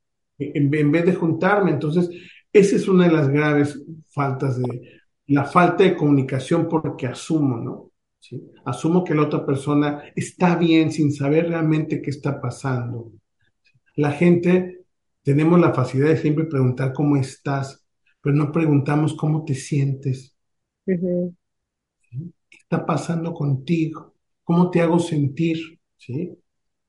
[0.74, 1.70] en, vez de juntarme.
[1.70, 2.10] Entonces,
[2.58, 3.80] esa es una de las graves
[4.10, 4.98] faltas de
[5.28, 7.90] la falta de comunicación porque asumo, ¿no?
[8.18, 8.50] ¿Sí?
[8.64, 13.12] Asumo que la otra persona está bien sin saber realmente qué está pasando.
[13.96, 14.84] La gente
[15.22, 17.86] tenemos la facilidad de siempre preguntar cómo estás,
[18.20, 20.34] pero no preguntamos cómo te sientes.
[20.86, 24.14] ¿Qué está pasando contigo?
[24.42, 25.58] ¿Cómo te hago sentir?
[25.96, 26.32] ¿Sí?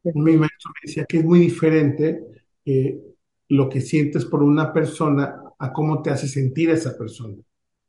[0.04, 2.24] Mi maestro me decía que es muy diferente
[2.64, 3.02] eh,
[3.50, 7.36] lo que sientes por una persona a cómo te hace sentir esa persona.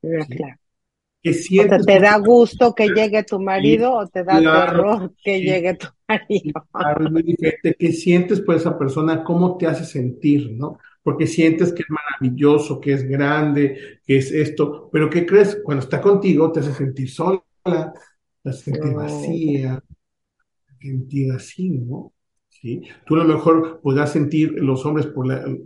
[0.03, 0.57] Ah, claro.
[1.23, 5.41] ¿Qué sientes o te da gusto que llegue tu marido o te da terror que
[5.41, 6.67] llegue tu marido.
[6.73, 7.77] Claro, es muy diferente.
[7.79, 9.23] ¿Qué sientes por esa persona?
[9.23, 10.79] ¿Cómo te hace sentir, no?
[11.03, 15.61] Porque sientes que es maravilloso, que es grande, que es esto, pero ¿qué crees?
[15.63, 21.69] Cuando está contigo te hace sentir sola, te hace sentir vacía, te hace sentir así,
[21.71, 22.13] ¿no?
[22.61, 22.83] ¿Sí?
[23.07, 25.09] Tú a lo mejor podrás sentir, los hombres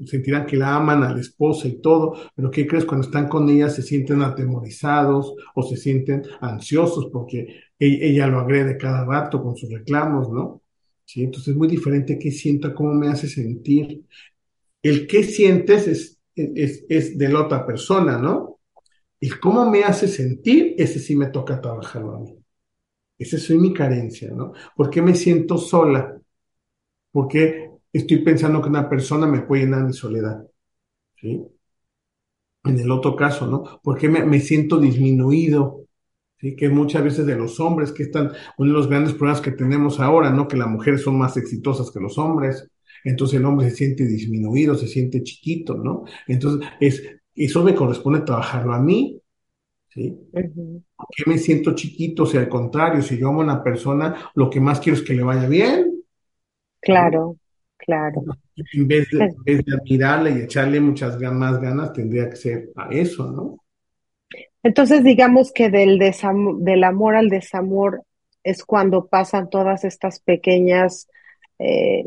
[0.07, 2.85] sentirán que la aman a la esposa y todo, pero ¿qué crees?
[2.85, 7.41] Cuando están con ella se sienten atemorizados o se sienten ansiosos porque
[7.79, 10.63] e-, ella, lo agrede cada rato con sus reclamos, ¿no?
[11.05, 11.23] ¿Sí?
[11.25, 14.05] Entonces es muy diferente qué siento, cómo me hace sentir.
[14.83, 18.61] El qué sientes es, es, es de la otra persona, ¿no?
[19.21, 22.37] El cómo me hace sentir, ese sí me toca trabajarlo a mí.
[23.19, 24.53] Esa es mi carencia, ¿no?
[24.77, 26.21] ¿Por qué me siento sola?
[27.15, 30.45] Porque estoy pensando que una persona me puede llenar de soledad.
[31.15, 31.47] ¿sí?
[32.65, 33.81] En el otro caso, ¿no?
[33.85, 35.85] Porque me, me siento disminuido,
[36.41, 36.57] ¿sí?
[36.57, 40.01] Que muchas veces de los hombres que están, uno de los grandes problemas que tenemos
[40.01, 40.49] ahora, ¿no?
[40.49, 42.69] Que las mujeres son más exitosas que los hombres,
[43.05, 46.03] entonces el hombre se siente disminuido, se siente chiquito, ¿no?
[46.27, 47.01] Entonces, es,
[47.37, 49.21] eso me corresponde trabajarlo a mí,
[49.91, 50.19] ¿sí?
[50.33, 52.25] ¿Por qué me siento chiquito?
[52.25, 55.05] O sea, al contrario, si yo amo a una persona, lo que más quiero es
[55.05, 55.94] que le vaya bien,
[56.85, 57.37] Claro,
[57.77, 58.23] claro.
[58.73, 63.59] En vez de, admirarle y echarle muchas más ganas, tendría que ser a eso, ¿no?
[64.63, 68.03] Entonces, digamos que del, del amor al desamor
[68.43, 71.09] es cuando pasan todas estas pequeñas,
[71.59, 72.05] eh,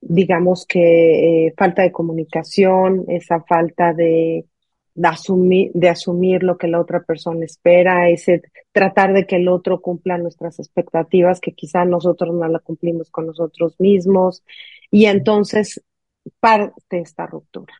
[0.00, 4.44] digamos que eh, falta de comunicación, esa falta de,
[4.94, 8.42] de asumir, de asumir lo que la otra persona espera, ese
[8.72, 13.26] tratar de que el otro cumpla nuestras expectativas, que quizá nosotros no la cumplimos con
[13.26, 14.44] nosotros mismos,
[14.90, 15.82] y entonces
[16.40, 17.74] parte esta ruptura.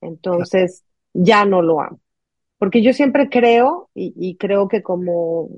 [0.00, 2.00] Entonces ya no lo amo.
[2.58, 5.48] Porque yo siempre creo, y, y creo que como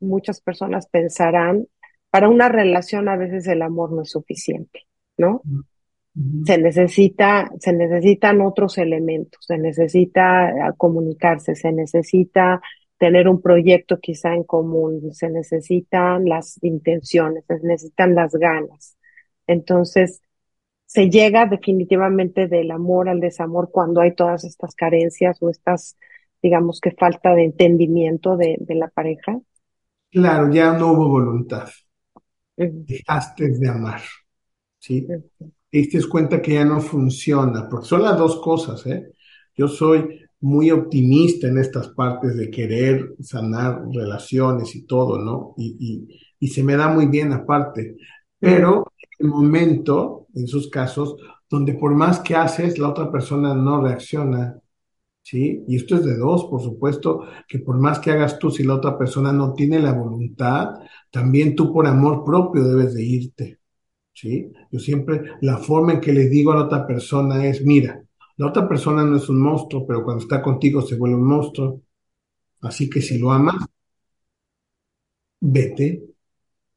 [0.00, 1.66] muchas personas pensarán,
[2.10, 4.86] para una relación a veces el amor no es suficiente,
[5.16, 5.42] ¿no?
[6.44, 12.60] Se necesita, se necesitan otros elementos, se necesita ah, comunicarse, se necesita
[12.98, 18.96] tener un proyecto quizá en común, se necesitan las intenciones, se necesitan las ganas.
[19.46, 20.20] Entonces,
[20.84, 25.96] se llega definitivamente del amor al desamor cuando hay todas estas carencias o estas,
[26.42, 29.40] digamos que falta de entendimiento de, la pareja.
[30.10, 31.68] Claro, ya no hubo voluntad.
[32.56, 34.00] Dejaste de amar.
[34.80, 35.06] ¿sí?
[35.70, 39.12] Te diste cuenta que ya no funciona, porque son las dos cosas, ¿eh?
[39.56, 45.54] Yo soy muy optimista en estas partes de querer sanar relaciones y todo, ¿no?
[45.56, 46.08] Y,
[46.40, 47.96] y, se me da muy bien aparte,
[48.38, 51.16] pero el momento, en sus casos,
[51.48, 54.58] donde por más que haces, la otra persona no reacciona,
[55.22, 55.64] ¿sí?
[55.68, 58.74] Y esto es de dos, por supuesto, que por más que hagas tú, si la
[58.76, 60.74] otra persona no tiene la voluntad,
[61.10, 63.59] también tú por amor propio debes de irte.
[64.20, 64.52] ¿Sí?
[64.70, 68.02] Yo siempre, la forma en que le digo a la otra persona es, mira,
[68.36, 71.82] la otra persona no es un monstruo, pero cuando está contigo se vuelve un monstruo.
[72.62, 73.56] Así que si lo amas,
[75.40, 76.02] vete,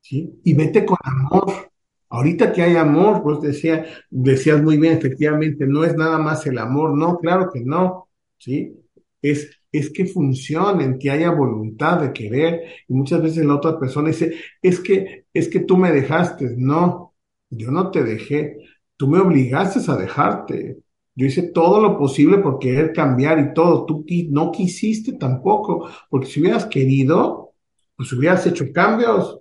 [0.02, 0.40] ¿sí?
[0.44, 1.72] Y vete con amor,
[2.10, 6.60] Ahorita que hay amor, pues decía, decías muy bien, efectivamente, no es nada más el
[6.60, 8.72] amor, no, claro que no, ¿sí?
[9.20, 14.10] Es, es que funcionen, que haya voluntad de querer, y muchas veces la otra persona
[14.10, 17.13] dice, es que, es que tú me dejaste, no,
[17.58, 18.58] yo no te dejé,
[18.98, 20.84] tú me obligaste a dejarte,
[21.16, 23.86] yo hice todo lo posible por querer cambiar y todo.
[23.86, 27.54] Tú no quisiste tampoco, porque si hubieras querido,
[27.96, 29.40] pues hubieras hecho cambios.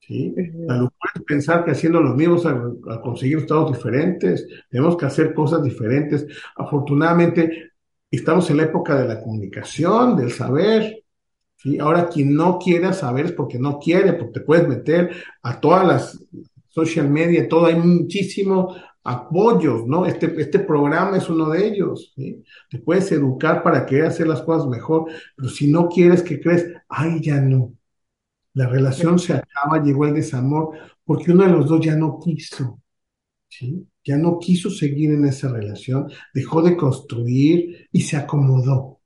[0.00, 0.34] ¿sí?
[0.36, 2.36] Uh puedes pensar que haciendo lo mismo
[2.90, 4.46] a, conseguir estados diferentes.
[4.68, 6.26] Tenemos que hacer cosas diferentes.
[6.56, 7.72] Afortunadamente,
[8.10, 11.04] estamos en la época de la comunicación, del saber.
[11.56, 11.78] ¿sí?
[11.78, 15.10] Ahora, quien no quiera saber es porque no quiere, porque te puedes meter
[15.42, 16.26] a todas las
[16.70, 17.66] social media, todo.
[17.66, 20.06] Hay muchísimo apoyos, ¿no?
[20.06, 22.42] Este, este programa es uno de ellos, ¿sí?
[22.70, 26.66] Te puedes educar para querer hacer las cosas mejor, pero si no quieres que crees,
[26.88, 27.74] ay, ya no.
[28.54, 32.80] La relación se acaba, llegó el desamor, porque uno de los dos ya no quiso,
[33.48, 33.86] ¿sí?
[34.04, 39.00] Ya no quiso seguir en esa relación, dejó de construir y se acomodó.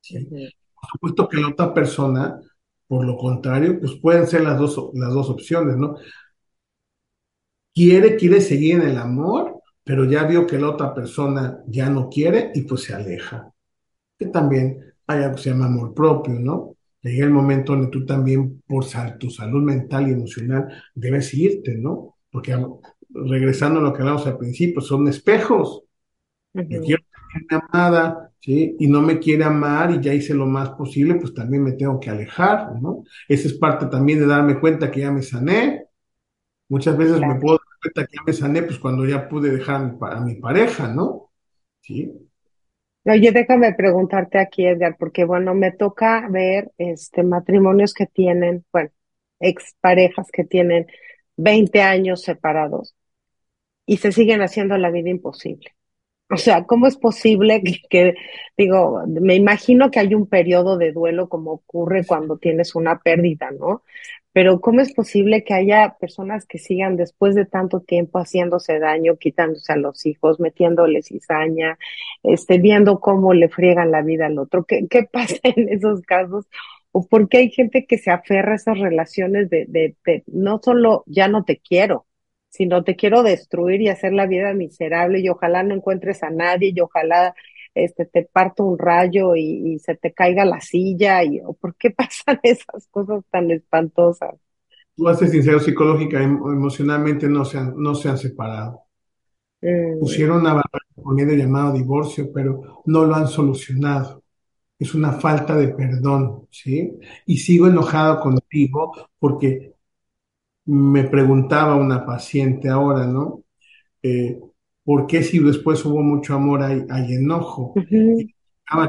[0.00, 0.26] ¿sí?
[0.28, 2.40] Por supuesto que la otra persona,
[2.86, 5.96] por lo contrario, pues pueden ser las dos, las dos opciones, ¿no?
[7.74, 12.08] Quiere, quiere seguir en el amor, pero ya vio que la otra persona ya no
[12.08, 13.52] quiere y pues se aleja.
[14.18, 16.76] Que también hay algo que se llama amor propio, ¿no?
[17.02, 18.84] Llega el momento donde tú también, por
[19.18, 22.16] tu salud mental y emocional, debes irte, ¿no?
[22.30, 22.56] Porque
[23.08, 25.82] regresando a lo que hablamos al principio, son espejos.
[26.52, 27.02] Yo quiero
[27.32, 28.76] ser amada, ¿sí?
[28.78, 31.98] Y no me quiere amar y ya hice lo más posible, pues también me tengo
[31.98, 33.04] que alejar, ¿no?
[33.26, 35.86] Esa es parte también de darme cuenta que ya me sané,
[36.70, 40.88] Muchas veces me puedo que me sané, pues cuando ya pude dejar a mi, pareja,
[40.88, 41.30] ¿no?
[41.80, 42.12] Sí.
[43.04, 48.90] Oye, déjame preguntarte aquí, Edgar, porque bueno, me toca ver este matrimonios que tienen, bueno,
[49.40, 50.86] exparejas que tienen
[51.36, 52.94] 20 años separados
[53.86, 55.74] y se siguen haciendo la vida imposible.
[56.32, 57.60] O sea, ¿cómo es posible
[57.90, 58.14] que,
[58.56, 63.50] digo, me imagino que hay un periodo de duelo como ocurre cuando tienes una pérdida,
[63.50, 63.82] ¿no?
[64.32, 69.16] Pero ¿cómo es posible que haya personas que sigan después de tanto tiempo haciéndose daño,
[69.16, 71.78] quitándose a los hijos, metiéndoles cizaña,
[72.22, 74.64] este, viendo cómo le friegan la vida al otro?
[74.64, 76.46] ¿Qué, qué pasa en esos casos?
[76.92, 81.04] ¿O por qué hay gente que se aferra a esas relaciones de, de no solo
[81.06, 82.06] ya no te quiero,
[82.48, 86.72] sino te quiero destruir y hacer la vida miserable y ojalá no encuentres a nadie
[86.74, 87.34] y ojalá
[87.74, 92.40] este, te parto un rayo y, se te caiga la silla y ¿por qué pasan
[92.42, 94.34] esas cosas tan espantosas?
[94.96, 98.82] Tú haces sincero, psicológica, em, emocionalmente no se han, no se han separado.
[99.62, 100.00] Mm.
[100.00, 104.22] Pusieron una barrera con medio llamado divorcio, pero no lo han solucionado.
[104.78, 106.92] Es una falta de perdón, ¿sí?
[107.26, 109.74] Y sigo enojado contigo porque
[110.66, 113.42] me preguntaba una paciente ahora, ¿no?
[114.02, 114.38] Eh,
[114.84, 117.74] ¿Por qué si después hubo mucho amor hay, enojo?
[117.76, 118.34] Y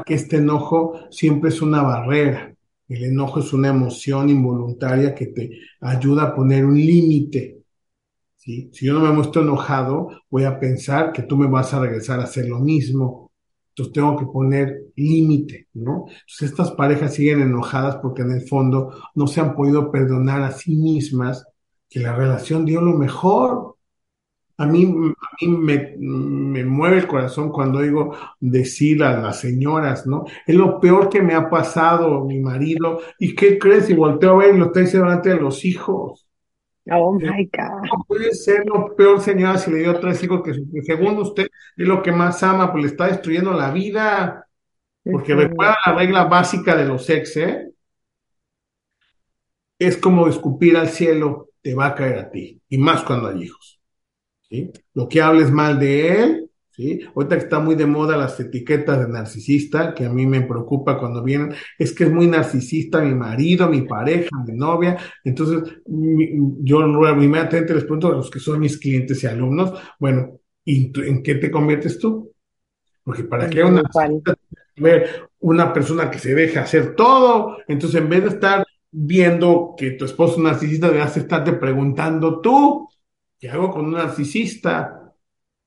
[0.04, 2.54] que este enojo siempre es una barrera.
[2.88, 7.62] El enojo es una emoción involuntaria que te ayuda a poner un límite.
[8.36, 12.20] Si yo no me muestro enojado, voy a pensar que tú me vas a regresar
[12.20, 13.30] a hacer lo mismo.
[13.68, 16.04] Entonces tengo que poner límite, ¿no?
[16.08, 20.50] Entonces estas parejas siguen enojadas porque en el fondo no se han podido perdonar a
[20.50, 21.46] sí mismas
[21.88, 23.71] que la relación dio lo mejor.
[24.58, 30.06] A mí, a mí me, me, mueve el corazón cuando digo decir a las señoras,
[30.06, 30.24] ¿no?
[30.46, 33.00] Es lo peor que me ha pasado mi marido.
[33.18, 33.88] ¿Y qué crees?
[33.90, 36.26] Y volteo a ver y lo está diciendo delante de los hijos.
[36.90, 37.82] Oh my God.
[37.84, 41.46] No puede ser lo peor, señora, si le dio tres hijos que, según usted
[41.76, 44.48] es lo que más ama, pues le está destruyendo la vida.
[45.04, 47.72] Porque recuerda la regla básica de los ex, ¿eh?
[49.78, 52.60] Es como escupir al cielo, te va a caer a ti.
[52.68, 53.81] Y más cuando hay hijos.
[54.94, 57.00] Lo que hables mal de él, ¿sí?
[57.14, 60.98] Ahorita que está muy de moda las etiquetas de narcisista, que a mí me preocupa
[60.98, 66.80] cuando vienen, es que es muy narcisista mi marido, mi pareja, mi novia, entonces yo
[66.82, 71.36] inmediatamente les pregunto a los que son mis clientes y alumnos, bueno, ¿y en qué
[71.36, 72.32] te conviertes tú?
[73.04, 73.82] Porque para que una,
[74.76, 79.92] ver una persona que se deja hacer todo, entonces en vez de estar viendo que
[79.92, 82.88] tu esposo es narcisista, debes estarte preguntando tú,
[83.42, 85.12] ¿Qué hago con un narcisista?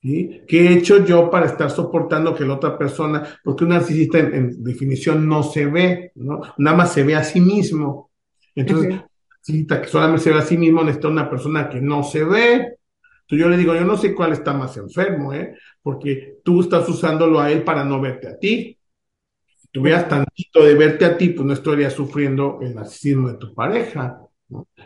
[0.01, 0.43] ¿Sí?
[0.47, 4.63] ¿Qué he hecho yo para estar soportando que la otra persona, porque un narcisista en,
[4.63, 6.39] definición no se ve, ¿no?
[6.57, 8.11] Nada más se ve a sí mismo.
[8.55, 12.01] Entonces, un narcisista que solamente se ve a sí mismo necesita una persona que no
[12.01, 12.53] se ve.
[12.53, 15.57] Entonces yo le digo, yo no sé cuál está más enfermo, ¿eh?
[15.81, 18.79] Porque tú estás usándolo a él para no verte a ti.
[19.47, 23.53] Si tuvieras tantito de verte a ti, pues no estarías sufriendo el narcisismo de tu
[23.53, 24.24] pareja.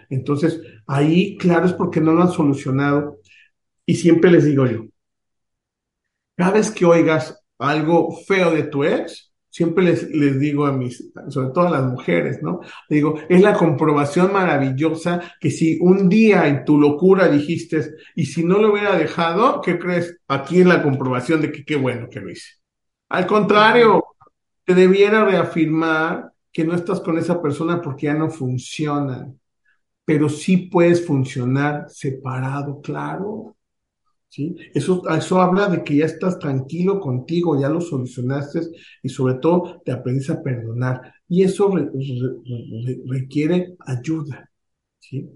[0.10, 3.20] Entonces, ahí, claro, es porque no lo han solucionado.
[3.86, 4.86] Y siempre les digo yo,
[6.36, 11.12] cada vez que oigas algo feo de tu ex, siempre les, les digo a mis,
[11.30, 12.62] sobre todo a las mujeres, ¿no?
[12.89, 18.43] digo, es la comprobación maravillosa que si un día en tu locura dijiste, y si
[18.43, 20.18] no lo hubiera dejado, ¿qué crees?
[20.28, 22.60] Aquí es la comprobación de que qué bueno que lo hice.
[23.10, 24.05] Al contrario,
[24.64, 29.39] te debiera reafirmar que no estás con esa persona porque ya no funcionan,
[30.10, 33.55] pero sí puedes funcionar separado, claro.
[34.28, 34.55] ¿sí?
[34.74, 38.62] Eso, eso habla de que ya estás tranquilo contigo, ya lo solucionaste
[39.03, 41.14] y sobre todo te aprendes a perdonar.
[41.28, 44.49] Y eso re, re, requiere ayuda.
[44.97, 45.30] ¿sí?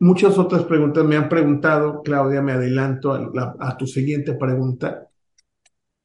[0.00, 5.08] Muchas otras preguntas me han preguntado, Claudia, me adelanto a, la, a tu siguiente pregunta,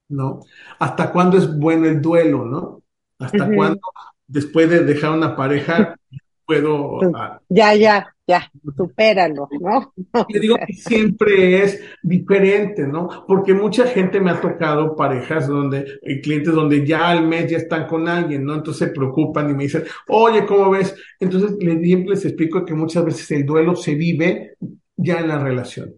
[0.07, 0.39] ¿no?
[0.79, 2.81] ¿Hasta cuándo es bueno el duelo, no?
[3.19, 3.55] ¿Hasta uh -huh.
[3.57, 3.81] cuándo,
[4.25, 5.97] después de dejar una pareja,
[6.45, 6.99] puedo...
[6.99, 7.11] Uh,
[7.49, 9.93] ya, ya, ya, supéralo, ¿no?
[10.29, 13.25] Yo digo que siempre es diferente, ¿no?
[13.27, 17.87] Porque mucha gente me ha tocado parejas donde, clientes donde ya al mes ya están
[17.87, 18.55] con alguien, ¿no?
[18.55, 20.95] Entonces se preocupan y me dicen, oye, ¿cómo ves?
[21.19, 24.55] Entonces les, les explico que muchas veces el duelo se vive
[24.95, 25.93] ya en la relación.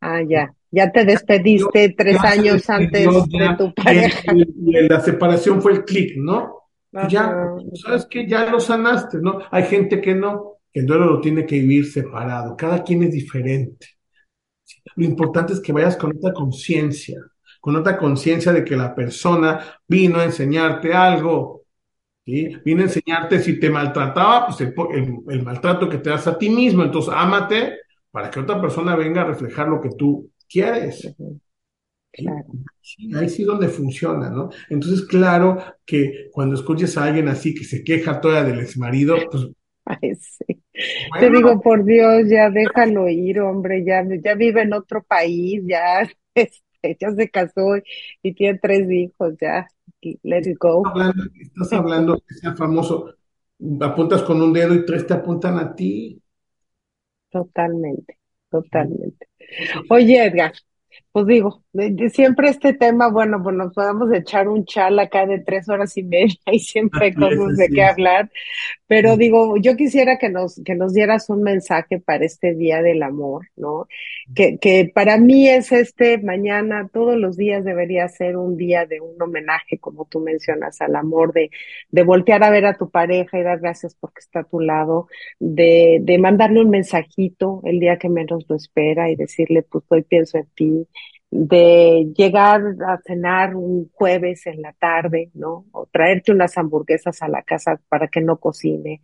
[0.00, 0.52] Ah, ya.
[0.70, 4.34] Ya te despediste yo, tres años antes ya, de tu pareja.
[4.34, 6.55] Y, y, y la separación fue el clic, ¿no?
[6.96, 7.08] Ajá.
[7.08, 9.40] Ya, sabes que ya lo sanaste, ¿no?
[9.50, 12.56] Hay gente que no, que el duelo lo tiene que vivir separado.
[12.56, 13.86] Cada quien es diferente.
[14.96, 17.20] Lo importante es que vayas con otra conciencia,
[17.60, 21.64] con otra conciencia de que la persona vino a enseñarte algo,
[22.24, 22.56] ¿sí?
[22.64, 26.38] Vino a enseñarte si te maltrataba, pues el, el, el maltrato que te das a
[26.38, 26.84] ti mismo.
[26.84, 27.78] Entonces, ámate
[28.10, 31.14] para que otra persona venga a reflejar lo que tú quieres.
[32.16, 32.46] Claro.
[33.14, 34.48] Ahí sí donde funciona, ¿no?
[34.70, 39.48] Entonces, claro que cuando escuches a alguien así que se queja toda del exmarido, pues...
[39.84, 40.44] Ay, sí.
[41.10, 45.62] Bueno, Te digo, por Dios, ya déjalo ir, hombre, ya, ya vive en otro país,
[45.64, 47.76] ya, este, ya se casó
[48.22, 49.68] y tiene tres hijos, ya,
[50.22, 50.82] let it go.
[50.84, 53.14] Estás hablando, estás hablando que sea famoso,
[53.80, 56.20] apuntas con un dedo y tres te apuntan a ti.
[57.30, 58.18] Totalmente,
[58.50, 59.28] totalmente.
[59.88, 60.52] Oye, Edgar,
[61.12, 61.64] pues digo,
[62.10, 66.02] siempre este tema, bueno, pues nos podemos echar un chal acá de tres horas y
[66.02, 68.30] media y siempre hay cosas de qué hablar,
[68.86, 73.02] pero digo, yo quisiera que nos, que nos dieras un mensaje para este Día del
[73.02, 73.88] Amor, ¿no?
[74.34, 79.00] Que, que para mí es este mañana, todos los días debería ser un día de
[79.00, 81.50] un homenaje, como tú mencionas, al amor, de,
[81.90, 85.08] de voltear a ver a tu pareja y dar gracias porque está a tu lado,
[85.40, 90.02] de, de mandarle un mensajito el día que menos lo espera y decirle, pues hoy
[90.02, 90.88] pienso en ti,
[91.30, 95.66] de llegar a cenar un jueves en la tarde, ¿no?
[95.72, 99.00] O traerte unas hamburguesas a la casa para que no cocine.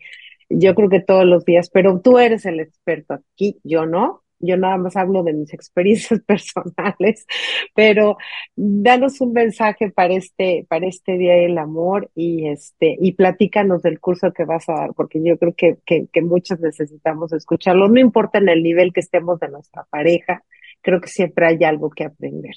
[0.48, 4.22] Yo creo que todos los días, pero tú eres el experto aquí, yo no.
[4.44, 7.26] Yo nada más hablo de mis experiencias personales,
[7.74, 8.16] pero
[8.56, 14.00] danos un mensaje para este, para este Día del Amor y este, y platícanos del
[14.00, 18.00] curso que vas a dar, porque yo creo que, que, que muchos necesitamos escucharlo, no
[18.00, 20.44] importa en el nivel que estemos de nuestra pareja,
[20.82, 22.54] creo que siempre hay algo que aprender.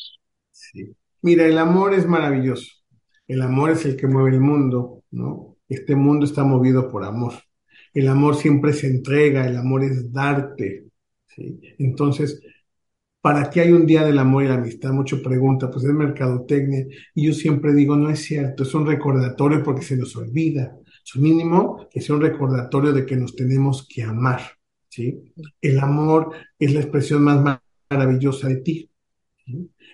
[0.52, 0.96] Sí.
[1.22, 2.72] Mira, el amor es maravilloso.
[3.28, 5.58] El amor es el que mueve el mundo, ¿no?
[5.68, 7.34] Este mundo está movido por amor.
[7.94, 10.86] El amor siempre se entrega, el amor es darte.
[11.28, 11.60] ¿sí?
[11.80, 12.42] Entonces,
[13.22, 14.92] ¿para qué hay un día del amor y la amistad?
[14.92, 16.86] Mucho pregunta, pues es mercadotecnia.
[17.16, 20.78] Y yo siempre digo, no es cierto, es un recordatorio porque se nos olvida.
[21.04, 24.42] Su mínimo que sea un recordatorio de que nos tenemos que amar.
[24.90, 25.34] ¿sí?
[25.62, 27.60] El amor es la expresión más
[27.90, 28.90] maravillosa de ti.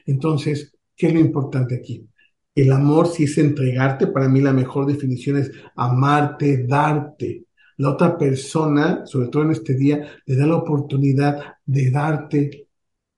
[0.06, 2.08] Entonces, ¿qué es lo importante aquí?
[2.54, 7.46] El amor, si es entregarte, para mí la mejor definición es amarte, darte.
[7.78, 12.68] La otra persona, sobre todo en este día, le da la oportunidad de darte,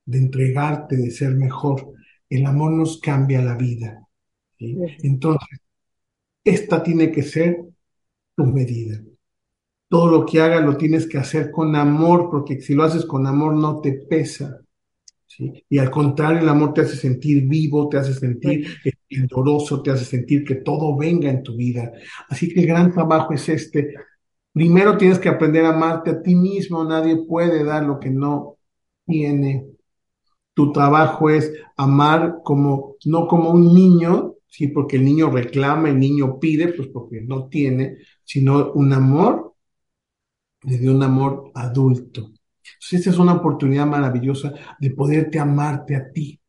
[0.05, 1.93] de entregarte, de ser mejor.
[2.29, 4.07] El amor nos cambia la vida.
[4.57, 4.77] ¿sí?
[5.01, 5.59] Entonces,
[6.43, 7.57] esta tiene que ser
[8.35, 9.01] tu medida.
[9.89, 13.27] Todo lo que hagas lo tienes que hacer con amor, porque si lo haces con
[13.27, 14.62] amor no te pesa.
[15.35, 15.65] ¿Sí?
[15.69, 20.05] Y al contrario, el amor te hace sentir vivo, te hace sentir esplendoroso, te hace
[20.05, 21.91] sentir que todo venga en tu vida.
[22.29, 23.93] Así que el gran trabajo es este.
[24.51, 26.83] Primero tienes que aprender a amarte a ti mismo.
[26.83, 28.57] Nadie puede dar lo que no
[29.05, 29.67] tiene.
[30.53, 35.99] Tu trabajo es amar como, no como un niño, sí, porque el niño reclama, el
[35.99, 39.53] niño pide, pues porque no tiene, sino un amor
[40.63, 42.31] desde un amor adulto.
[42.75, 46.39] Entonces, esta es una oportunidad maravillosa de poderte amarte a ti,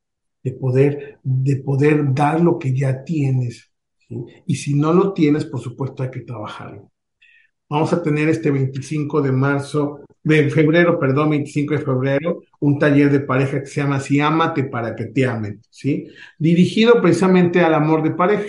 [0.43, 3.71] de poder, de poder dar lo que ya tienes.
[4.47, 6.91] Y si no lo tienes, por supuesto, hay que trabajarlo.
[7.69, 13.11] vamos a tener este 25 de marzo, de febrero, perdón, 25 de febrero, un taller
[13.11, 16.07] de pareja que se llama Si Ámate para que te amen, ¿sí?
[16.39, 18.47] Dirigido precisamente al amor de pareja.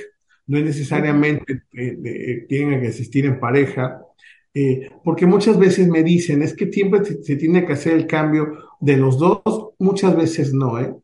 [0.48, 4.05] No es necesariamente tienen que existir en pareja,
[4.56, 8.08] eh, porque muchas veces me dicen, es que siempre se, se, tiene que hacer el
[8.08, 9.42] cambio de los dos,
[9.80, 10.96] muchas veces no, ¿eh?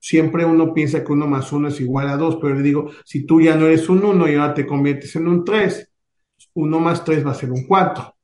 [0.00, 3.26] Siempre uno piensa que uno más uno es igual a dos, pero le digo, si
[3.26, 5.90] tú ya no eres un uno y ahora te conviertes en un tres,
[6.54, 8.14] uno más tres va a ser un cuatro.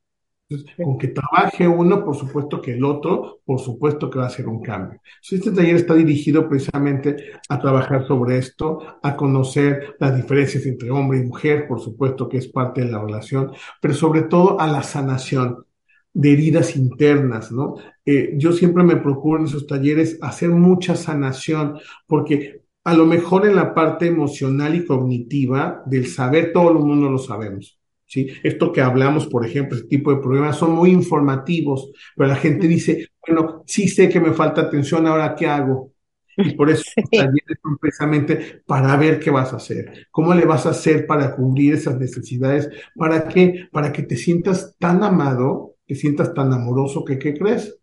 [0.47, 4.29] Entonces, con que trabaje uno, por supuesto que el otro, por supuesto que va a
[4.29, 4.99] ser un cambio.
[5.23, 7.17] Entonces, este taller está dirigido precisamente
[7.49, 12.37] a trabajar sobre esto, a conocer las diferencias entre hombre y mujer, por supuesto que
[12.37, 15.65] es parte de la relación, pero sobre todo a la sanación
[16.13, 17.75] de heridas internas, ¿no?
[18.05, 23.47] Eh, yo siempre me procuro en esos talleres hacer mucha sanación, porque a lo mejor
[23.47, 27.79] en la parte emocional y cognitiva del saber, todo el mundo lo sabemos.
[28.07, 28.27] ¿Sí?
[28.43, 32.67] Esto que hablamos, por ejemplo, este tipo de problemas son muy informativos, pero la gente
[32.67, 35.91] dice, bueno, sí sé que me falta atención, ahora qué hago.
[36.37, 37.17] Y por eso sí.
[37.17, 41.35] talleres son precisamente para ver qué vas a hacer, cómo le vas a hacer para
[41.35, 47.05] cubrir esas necesidades, para qué, para que te sientas tan amado, que sientas tan amoroso
[47.05, 47.77] que, ¿qué crees?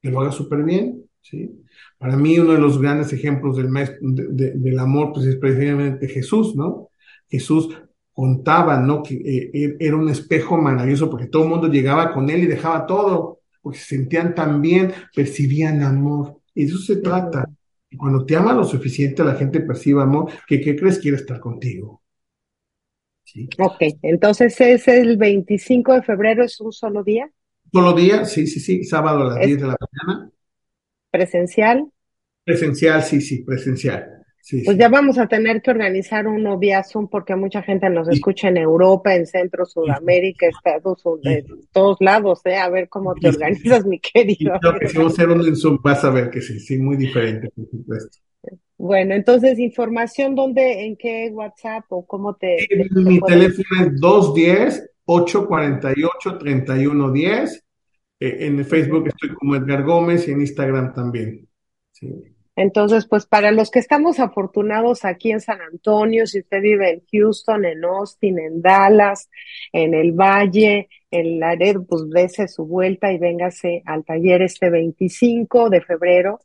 [0.00, 1.50] Que lo hagas súper bien, ¿sí?
[1.98, 5.36] Para mí uno de los grandes ejemplos del, maestro, de, de, del amor, pues es
[5.36, 6.90] precisamente Jesús, ¿no?
[7.28, 7.68] Jesús
[8.18, 9.00] contaba, ¿no?
[9.00, 12.84] Que eh, era un espejo maravilloso porque todo el mundo llegaba con él y dejaba
[12.84, 16.40] todo, porque se sentían tan bien, percibían amor.
[16.52, 17.48] Y eso se trata.
[17.88, 20.98] Y cuando te ama lo suficiente, la gente percibe amor, que ¿qué crees?
[20.98, 22.02] Quiere estar contigo.
[23.22, 23.48] ¿Sí?
[23.56, 27.30] Ok, entonces es el 25 de febrero, ¿es un solo día?
[27.72, 30.30] Solo día, sí, sí, sí, sábado a las 10 de la mañana.
[31.12, 31.88] ¿Presencial?
[32.42, 34.17] Presencial, sí, sí, presencial.
[34.48, 34.80] Sí, pues sí.
[34.80, 38.56] ya vamos a tener que organizar uno vía Zoom porque mucha gente nos escucha en
[38.56, 42.56] Europa, en Centro, Sudamérica, Estados Unidos, de todos lados, ¿eh?
[42.56, 44.56] A ver cómo te organizas, mi querido.
[44.56, 46.58] Y creo que si vamos a hacer uno en Zoom, vas a ver que sí,
[46.60, 48.20] sí, muy diferente, por supuesto.
[48.78, 52.66] Bueno, entonces, información, ¿dónde, en qué WhatsApp o cómo te...
[52.70, 57.62] te, mi teléfono es 210 848-3110.
[58.20, 61.46] Eh, en Facebook estoy como Edgar Gómez y en Instagram también.
[61.92, 62.37] Sí.
[62.58, 67.02] Entonces, pues para los que estamos afortunados aquí en San Antonio, si usted vive en
[67.12, 69.30] Houston, en Austin, en Dallas,
[69.72, 75.70] en el Valle, en Laredo, pues dése su vuelta y véngase al taller este 25
[75.70, 76.40] de febrero.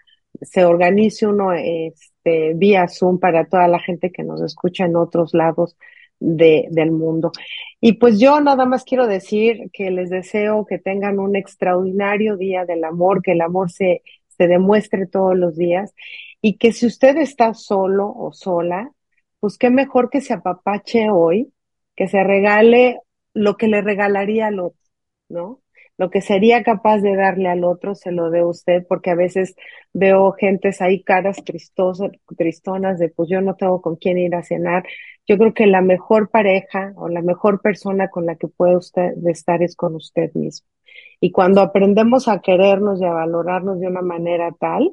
[0.42, 5.34] se organice uno este, vía Zoom para toda la gente que nos escucha en otros
[5.34, 5.76] lados
[6.20, 7.32] de, del mundo.
[7.80, 12.64] Y pues yo nada más quiero decir que les deseo que tengan un extraordinario día
[12.64, 14.02] del amor, que el amor se,
[14.36, 15.94] se demuestre todos los días
[16.40, 18.90] y que si usted está solo o sola,
[19.40, 21.52] pues qué mejor que se apapache hoy,
[21.96, 23.00] que se regale
[23.34, 24.80] lo que le regalaría al otro,
[25.28, 25.60] ¿no?
[25.96, 29.54] Lo que sería capaz de darle al otro se lo dé usted, porque a veces
[29.92, 34.42] veo gentes ahí caras tristosas, tristonas de pues yo no tengo con quién ir a
[34.42, 34.84] cenar.
[35.26, 39.12] Yo creo que la mejor pareja o la mejor persona con la que puede usted
[39.28, 40.66] estar es con usted mismo.
[41.20, 44.92] Y cuando aprendemos a querernos y a valorarnos de una manera tal,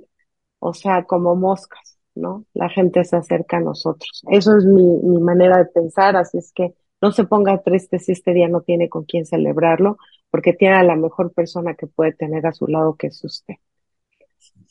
[0.60, 2.46] o sea, como moscas, ¿no?
[2.54, 4.24] La gente se acerca a nosotros.
[4.32, 8.12] Eso es mi, mi manera de pensar, así es que no se ponga triste si
[8.12, 9.98] este día no tiene con quién celebrarlo,
[10.30, 13.56] porque tiene a la mejor persona que puede tener a su lado, que es usted.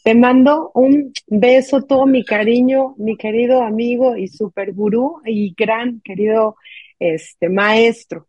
[0.02, 6.00] Te mando un beso, todo mi cariño, mi querido amigo y super gurú y gran
[6.00, 6.56] querido
[6.98, 8.26] este maestro,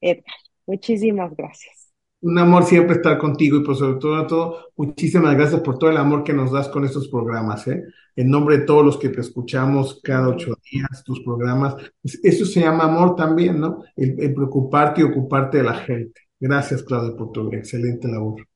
[0.00, 0.24] Edgar.
[0.66, 1.84] Muchísimas gracias
[2.24, 5.98] un amor siempre estar contigo y por sobre todo, todo, muchísimas gracias por todo el
[5.98, 7.84] amor que nos das con estos programas, ¿eh?
[8.16, 12.44] En nombre de todos los que te escuchamos cada ocho días, tus programas, pues eso
[12.44, 13.82] se llama amor también, ¿no?
[13.96, 16.20] El, el, preocuparte y ocuparte de la gente.
[16.38, 18.46] Gracias, Claudia, por tu excelente labor.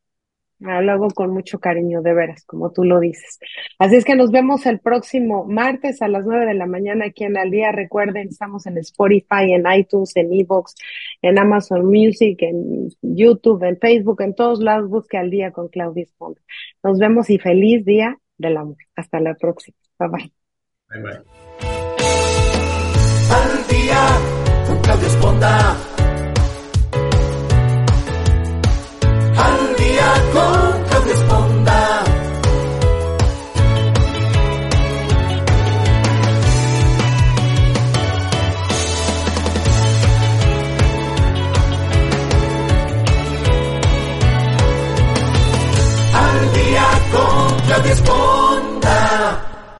[0.61, 3.39] Lo hago con mucho cariño, de veras, como tú lo dices.
[3.79, 7.25] Así es que nos vemos el próximo martes a las nueve de la mañana aquí
[7.25, 7.71] en Al Día.
[7.71, 10.75] Recuerden, estamos en Spotify, en iTunes, en Evox,
[11.23, 14.91] en Amazon Music, en YouTube, en Facebook, en todos lados.
[14.91, 16.41] Busque Al Día con Claudia Esponda.
[16.83, 18.77] Nos vemos y feliz día del amor.
[18.97, 19.77] Hasta la próxima.
[19.99, 20.33] Bye bye.
[20.91, 21.23] Bye bye.
[23.31, 24.07] Al Día
[24.67, 25.77] con Claudia Esponda.
[29.35, 30.68] con Claudia Esponda.